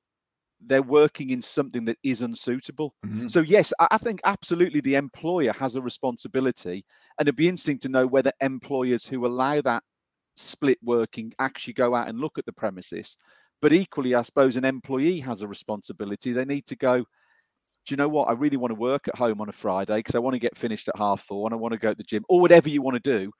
[0.61, 2.95] they're working in something that is unsuitable?
[3.05, 3.29] Mhm.
[3.29, 6.85] So yes, I I think absolutely the employer has a responsibility,
[7.19, 9.83] and it'd be interesting to know whether employers who allow that
[10.37, 13.17] split working actually go out and look at the premises.
[13.63, 16.33] But equally, I suppose an employee has a responsibility.
[16.33, 17.05] They need to go.
[17.87, 18.29] Do you know what?
[18.29, 20.57] I really want to work at home on a Friday because I want to get
[20.59, 22.83] finished at half four and I want to go to the gym or whatever you
[22.83, 23.33] want to do.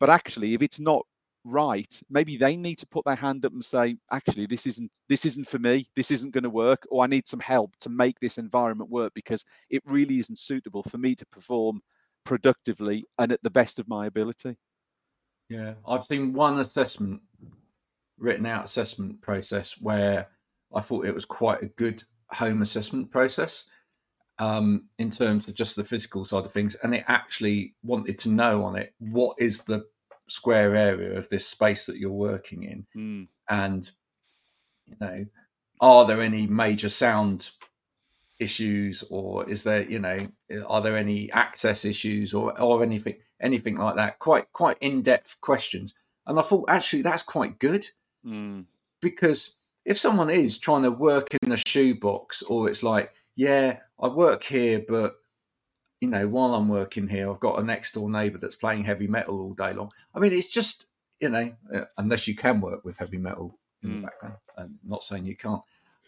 [0.00, 1.06] But actually, if it's not
[1.44, 5.24] right, maybe they need to put their hand up and say, actually, this isn't this
[5.24, 5.86] isn't for me.
[5.96, 9.12] This isn't going to work, or I need some help to make this environment work
[9.14, 11.80] because it really isn't suitable for me to perform
[12.24, 14.56] productively and at the best of my ability.
[15.48, 17.20] Yeah, I've seen one assessment,
[18.18, 20.28] written out assessment process where
[20.74, 23.64] I thought it was quite a good home assessment process
[24.38, 26.74] um, in terms of just the physical side of things.
[26.82, 29.84] And it actually wanted to know on it what is the
[30.32, 32.86] square area of this space that you're working in.
[32.96, 33.90] Mm, And,
[34.86, 35.26] you know,
[35.80, 37.50] are there any major sound
[38.38, 40.26] issues or is there, you know,
[40.66, 44.18] are there any access issues or, or anything, anything like that?
[44.20, 45.92] Quite, quite in-depth questions.
[46.26, 47.88] And I thought actually that's quite good
[48.24, 48.64] mm,
[49.00, 54.06] because if someone is trying to work in a shoebox or it's like yeah i
[54.06, 55.16] work here but
[56.02, 59.06] you know while i'm working here i've got a next door neighbor that's playing heavy
[59.06, 60.86] metal all day long i mean it's just
[61.20, 63.94] you know uh, unless you can work with heavy metal in Mm.
[63.96, 65.62] the background i'm not saying you can't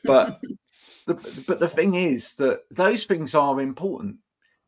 [0.04, 0.40] but
[1.06, 1.14] the,
[1.46, 4.18] but the thing is that those things are important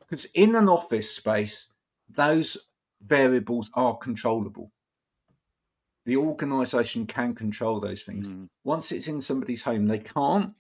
[0.01, 1.71] because in an office space
[2.09, 2.57] those
[3.01, 4.73] variables are controllable
[6.07, 8.49] the organization can control those things mm.
[8.65, 10.55] once it's in somebody's home, they can't.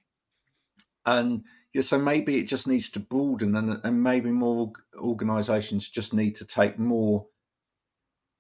[1.06, 1.44] And
[1.76, 6.34] yeah, so maybe it just needs to broaden, and, and maybe more organisations just need
[6.36, 7.26] to take more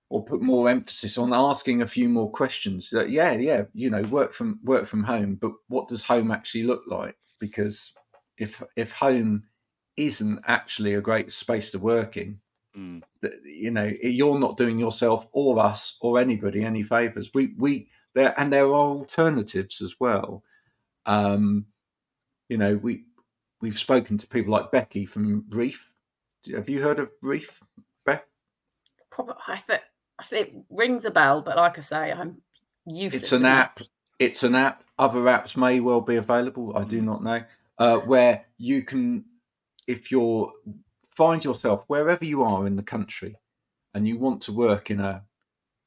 [0.08, 2.88] or put more emphasis on asking a few more questions.
[2.88, 6.62] That yeah, yeah, you know, work from work from home, but what does home actually
[6.62, 7.16] look like?
[7.38, 7.92] Because
[8.38, 9.44] if if home
[9.98, 12.40] isn't actually a great space to work in,
[12.76, 13.02] Mm.
[13.22, 17.88] that you know you're not doing yourself or us or anybody any favors we we
[18.14, 20.44] there and there are alternatives as well
[21.06, 21.64] um
[22.50, 23.05] you know we
[23.60, 25.90] we've spoken to people like becky from reef.
[26.54, 27.60] Have you heard of reef
[28.04, 28.24] beth?
[29.10, 29.80] Probably, I think,
[30.18, 32.42] I think it rings a bell, but like I say, I'm
[32.86, 33.22] useless.
[33.22, 33.78] it's an app.
[33.78, 33.90] maps.
[34.18, 34.82] it's an app.
[34.98, 37.42] Other apps may well be available i do not know
[37.78, 39.24] uh where you can
[39.86, 40.50] if you're
[41.14, 43.36] find yourself wherever you are in the country
[43.92, 45.22] and you want to work in a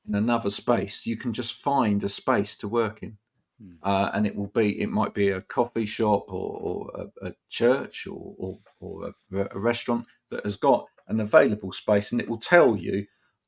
[0.07, 3.17] in another space you can just find a space to work in
[3.61, 3.73] Hmm.
[3.83, 7.33] uh, and it will be it might be a coffee shop or, or a, a
[7.49, 12.29] church or, or, or a, a restaurant that has got an available space and it
[12.29, 13.05] will tell you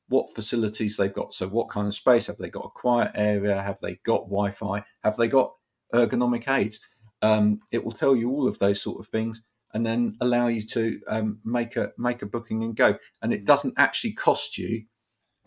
[0.08, 1.32] what facilities they've got.
[1.32, 2.26] So what kind of space?
[2.26, 3.62] Have they got a quiet area?
[3.62, 4.84] Have they got wi-fi?
[5.02, 5.54] Have they got
[5.94, 6.80] ergonomic aids?
[7.22, 9.42] Um, it will tell you all of those sort of things
[9.72, 12.98] and then allow you to um, make a make a booking and go.
[13.22, 14.84] And it doesn't actually cost you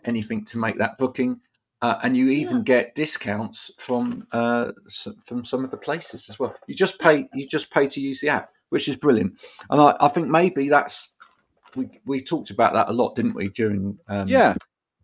[0.04, 1.40] anything to make that booking
[1.86, 2.62] uh, and you even Yeah.
[2.62, 4.72] get discounts from uh,
[5.24, 6.52] from some of the places as well.
[6.66, 9.34] You just pay you just pay to use the app, which is brilliant.
[9.70, 11.14] And I, I think maybe that's
[11.76, 14.54] we we talked about that a lot, didn't we, during um, Yeah,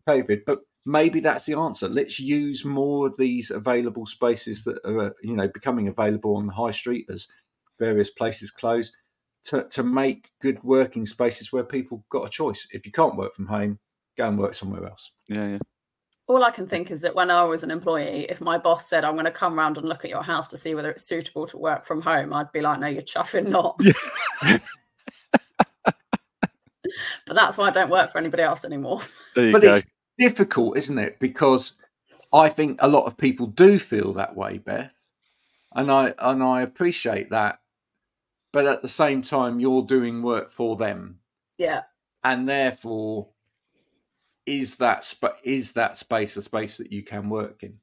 [0.09, 0.41] COVID?
[0.45, 1.89] But maybe that's the answer.
[1.89, 6.47] Let's use more of these available spaces that are uh, you know becoming available on
[6.49, 7.29] the high street as
[7.79, 8.91] various places close
[9.45, 12.67] to to make good working spaces where people got a choice.
[12.73, 13.79] If you can't work from home,
[14.19, 15.13] go and work somewhere else.
[15.29, 15.59] yeah, yeah.
[16.33, 19.05] All I can think is that when I was an employee, if my boss said,
[19.05, 21.47] I'm going to come round and look at your house to see whether it's suitable
[21.49, 23.79] to work from home, I'd be like, no, you're chuffing not.
[27.27, 29.03] but that's why I don't work for anybody else anymore.
[29.35, 29.75] But go.
[29.75, 29.85] it's
[30.19, 31.19] difficult, isn't it?
[31.19, 31.75] Because
[32.33, 34.95] I think a lot of people do feel that way, Beth,
[35.75, 37.59] and I and I appreciate that.
[38.55, 41.19] But at the same time, you're doing work for them,
[41.59, 41.83] Yeah.
[42.25, 43.29] and therefore,
[44.47, 47.79] is that sp- is that space a space that you can work in?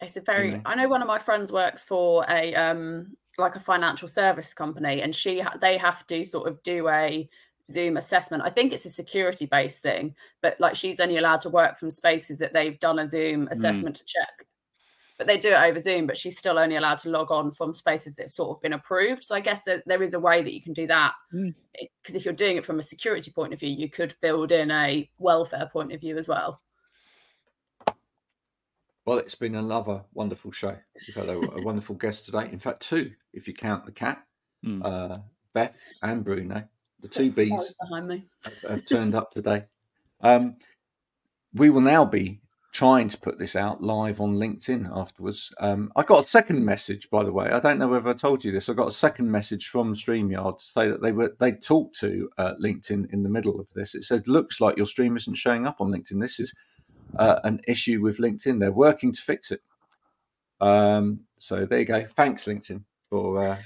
[0.00, 0.52] It's a very.
[0.52, 0.60] know?
[0.64, 5.02] I know one of my friends works for a um like a financial service company,
[5.02, 7.28] and she they have to sort of do a
[7.70, 8.42] Zoom assessment.
[8.44, 11.90] I think it's a security based thing, but like she's only allowed to work from
[11.90, 14.46] spaces that they've done a Zoom assessment to check.
[15.18, 17.74] But they do it over Zoom, but she's still only allowed to log on from
[17.74, 19.24] spaces that have sort of been approved.
[19.24, 21.14] So I guess that there is a way that you can do that.
[21.32, 21.54] Mm.
[22.02, 24.70] Because if you're doing it from a security point of view, you could build in
[24.70, 26.60] a welfare point of view as well.
[29.06, 30.76] Well, it's been another wonderful show.
[31.06, 32.50] We've had a, a wonderful guest today.
[32.52, 34.22] In fact, two, if you count the cat,
[34.64, 34.82] Hmm.
[34.84, 35.18] uh,
[35.52, 36.64] Beth and Bruno,
[37.00, 37.74] the two bees.
[37.80, 38.24] behind me.
[38.44, 39.62] have, have turned up today.
[40.20, 40.56] Um,
[41.54, 42.40] we will now be
[42.76, 45.50] trying to put this out live on LinkedIn afterwards.
[45.60, 47.46] Um, I got a second message, by the way.
[47.46, 48.68] I don't know whether I told you this.
[48.68, 52.28] I got a second message from StreamYard to say that they were they talked to
[52.36, 53.94] uh, LinkedIn in the middle of this.
[53.94, 56.20] It says, "Looks like your stream isn't showing up on LinkedIn.
[56.20, 56.52] This is
[57.18, 58.60] uh, an issue with LinkedIn.
[58.60, 59.62] They're working to fix it."
[60.60, 62.04] Um, so there you go.
[62.14, 63.56] Thanks, LinkedIn, for uh,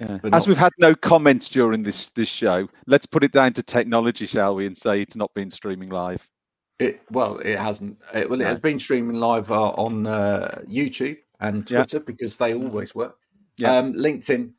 [0.00, 0.18] Yeah.
[0.20, 3.62] but As we've had no comments during this this show, let's put it down to
[3.62, 6.28] technology, shall we, and say it's not been streaming live.
[6.82, 7.98] It well, it hasn't.
[8.14, 8.50] It, well, it No.
[8.50, 11.78] has been streaming live uh, on uh, YouTube and Yeah.
[11.78, 13.18] Twitter because they always work.
[13.58, 13.76] Yeah.
[13.78, 14.52] Um, LinkedIn,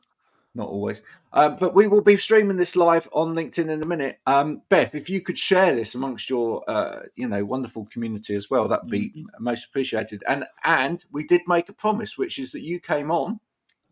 [0.55, 1.01] not always.
[1.33, 4.19] Um, but we will be streaming this live on LinkedIn in a minute.
[4.27, 8.49] Um, Beth, if you could share this amongst your, uh, you know, wonderful community as
[8.49, 9.43] well, that'd be Mm-hmm.
[9.43, 10.23] most appreciated.
[10.27, 13.39] And and we did make a promise, which is that you came on,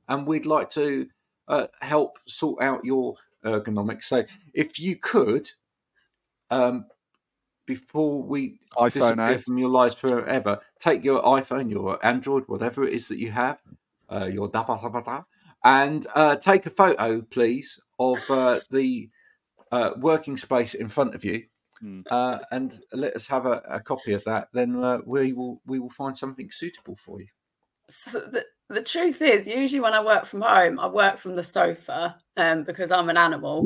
[0.08, 1.08] and we'd like to
[1.48, 3.16] uh, help sort out your
[3.46, 4.04] ergonomics.
[4.04, 4.24] So
[4.54, 5.50] if you could,
[6.52, 6.86] um,
[7.66, 9.42] before we iPhone disappear out.
[9.42, 10.60] from your lives forever.
[10.80, 13.60] Take your iPhone, your Android, whatever it is that you have,
[14.10, 15.24] uh, your da ba da ba da,
[15.64, 19.10] and uh, take a photo, please, of uh, the
[19.72, 21.44] uh, working space in front of you,
[22.10, 24.50] uh, and let us have a, a copy of that.
[24.54, 27.28] Then uh, we will we will find something suitable for you.
[27.90, 31.44] So the, the truth is, usually when I work from home, I work from the
[31.44, 33.64] sofa um, because I'm an animal.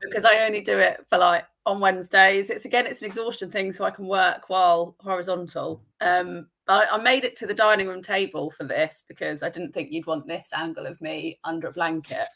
[0.00, 2.50] Because I only do it for like on Wednesdays.
[2.50, 5.82] It's again, it's an exhaustion thing, so I can work while horizontal.
[6.00, 9.72] Um, I, I made it to the dining room table for this because I didn't
[9.72, 12.26] think you'd want this angle of me under a blanket.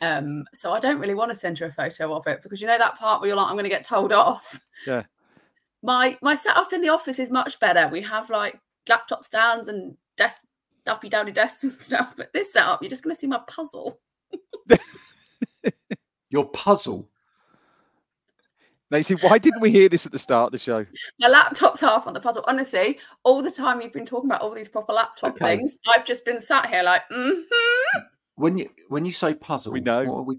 [0.00, 2.66] Um, so I don't really want to send you a photo of it because you
[2.66, 4.60] know that part where you're like, I'm going to get told off.
[4.86, 5.04] Yeah.
[5.84, 7.88] My my setup in the office is much better.
[7.88, 10.44] We have like laptop stands and desk
[10.84, 12.14] dappy downy desks and stuff.
[12.16, 14.00] But this setup, you're just going to see my puzzle.
[16.30, 17.08] Your puzzle.
[18.92, 20.84] Now you see, why didn't we hear this at the start of the show?
[21.18, 22.44] My laptop's half on the puzzle.
[22.46, 25.56] Honestly, all the time you've been talking about all these proper laptop Okay.
[25.56, 27.98] things, I've just been sat here like, mm-hmm.
[28.34, 30.04] When you when you say puzzle, we know.
[30.04, 30.38] What are we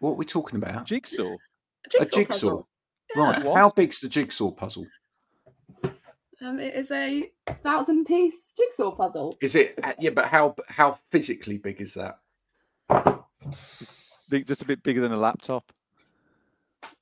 [0.00, 0.86] what are we talking about?
[0.86, 1.36] Jigsaw.
[2.00, 2.24] a jigsaw.
[2.24, 2.68] puzzle.
[3.14, 3.44] Right.
[3.44, 3.56] What?
[3.56, 4.86] How big's the jigsaw puzzle?
[6.40, 7.30] Um, it is a
[7.62, 9.36] thousand piece jigsaw puzzle.
[9.40, 9.78] Is it?
[9.84, 12.18] uh, Yeah, but how how physically big is that?
[14.30, 15.70] Just a bit bigger than a laptop.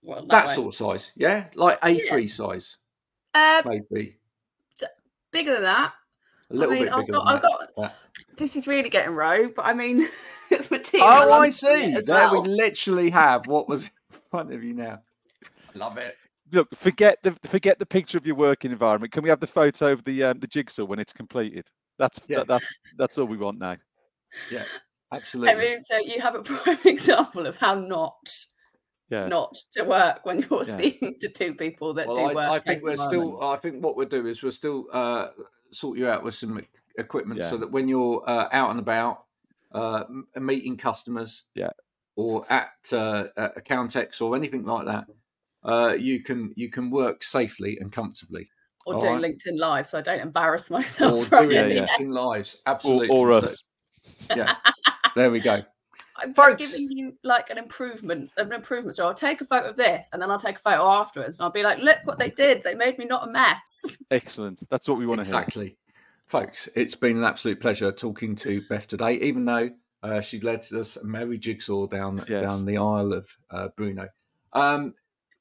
[0.02, 0.54] Well, that way.
[0.54, 2.76] sort of size, yeah, like A3 size,
[3.34, 4.16] Uh, maybe
[5.32, 5.92] bigger than that.
[6.50, 7.48] a little mean, bit I've bigger got- than I've that.
[7.48, 7.90] got- Yeah.
[8.36, 10.08] This is really getting rogue, but I mean,
[10.50, 11.02] it's my team.
[11.02, 11.92] Oh, I love it see.
[11.92, 12.42] There well.
[12.42, 15.00] we literally have what was in front of you now.
[15.74, 16.16] I love it.
[16.52, 19.12] Look, forget the forget the picture of your working environment.
[19.12, 21.68] Can we have the photo of the um, the jigsaw when it's completed?
[21.98, 22.38] That's Yeah.
[22.38, 23.76] that, that's that's all we want now.
[24.50, 24.64] Yeah,
[25.12, 25.52] absolutely.
[25.52, 28.34] I mean, so you have a prime example of how not
[29.10, 29.26] Yeah.
[29.26, 30.72] not to work when you're Yeah.
[30.72, 32.48] speaking to two people that do well, work.
[32.50, 33.42] I, I think we're still.
[33.42, 35.28] I think what we'll do is we'll still uh,
[35.72, 36.64] sort you out with some
[36.96, 39.24] equipment so that when you're uh, out and about,
[39.72, 40.04] uh,
[40.38, 41.70] meeting customers, Yeah.
[42.16, 45.06] or at uh, at Accountex or anything like that,
[45.64, 48.48] uh, you can you can work safely and comfortably.
[48.86, 49.36] or all doing right.
[49.36, 51.12] LinkedIn Live, so I don't embarrass myself.
[51.12, 51.76] or for doing Yeah, anything.
[51.76, 51.86] yeah.
[51.98, 52.56] LinkedIn lives.
[52.66, 53.08] Absolutely.
[53.08, 53.64] or So, us.
[54.36, 54.54] yeah.
[55.16, 55.62] There we go.
[56.22, 56.72] I'm Folks.
[56.72, 58.96] giving you like an improvement, an improvement.
[58.96, 61.44] So I'll take a photo of this, and then I'll take a photo afterwards, and
[61.44, 62.62] I'll be like, "Look what they did!
[62.62, 64.62] They made me not a mess." Excellent.
[64.70, 65.40] That's what we want to hear.
[65.40, 65.76] Exactly.
[66.26, 69.70] Folks, it's been an absolute pleasure talking to Beth today, even though
[70.02, 72.42] uh, she led us a merry jigsaw down Yes.
[72.42, 74.08] down the aisle of uh, Bruno.
[74.52, 74.94] Um,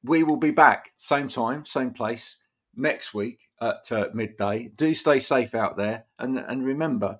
[0.04, 2.38] we will be back same time, same place
[2.76, 4.70] next week at uh, midday.
[4.76, 7.20] Do stay safe out there, and and remember,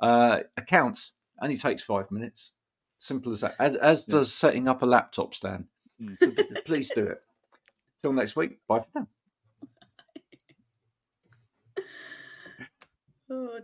[0.00, 2.52] uh, accounts only takes five minutes.
[2.98, 3.54] Simple as that.
[3.58, 4.16] As, as Yeah.
[4.16, 5.66] does setting up a laptop stand.
[6.02, 6.18] Mm.
[6.18, 6.32] So
[6.64, 7.22] please do it.
[8.02, 8.58] Till next week.
[8.66, 9.08] Bye for now.
[13.30, 13.60] Oh,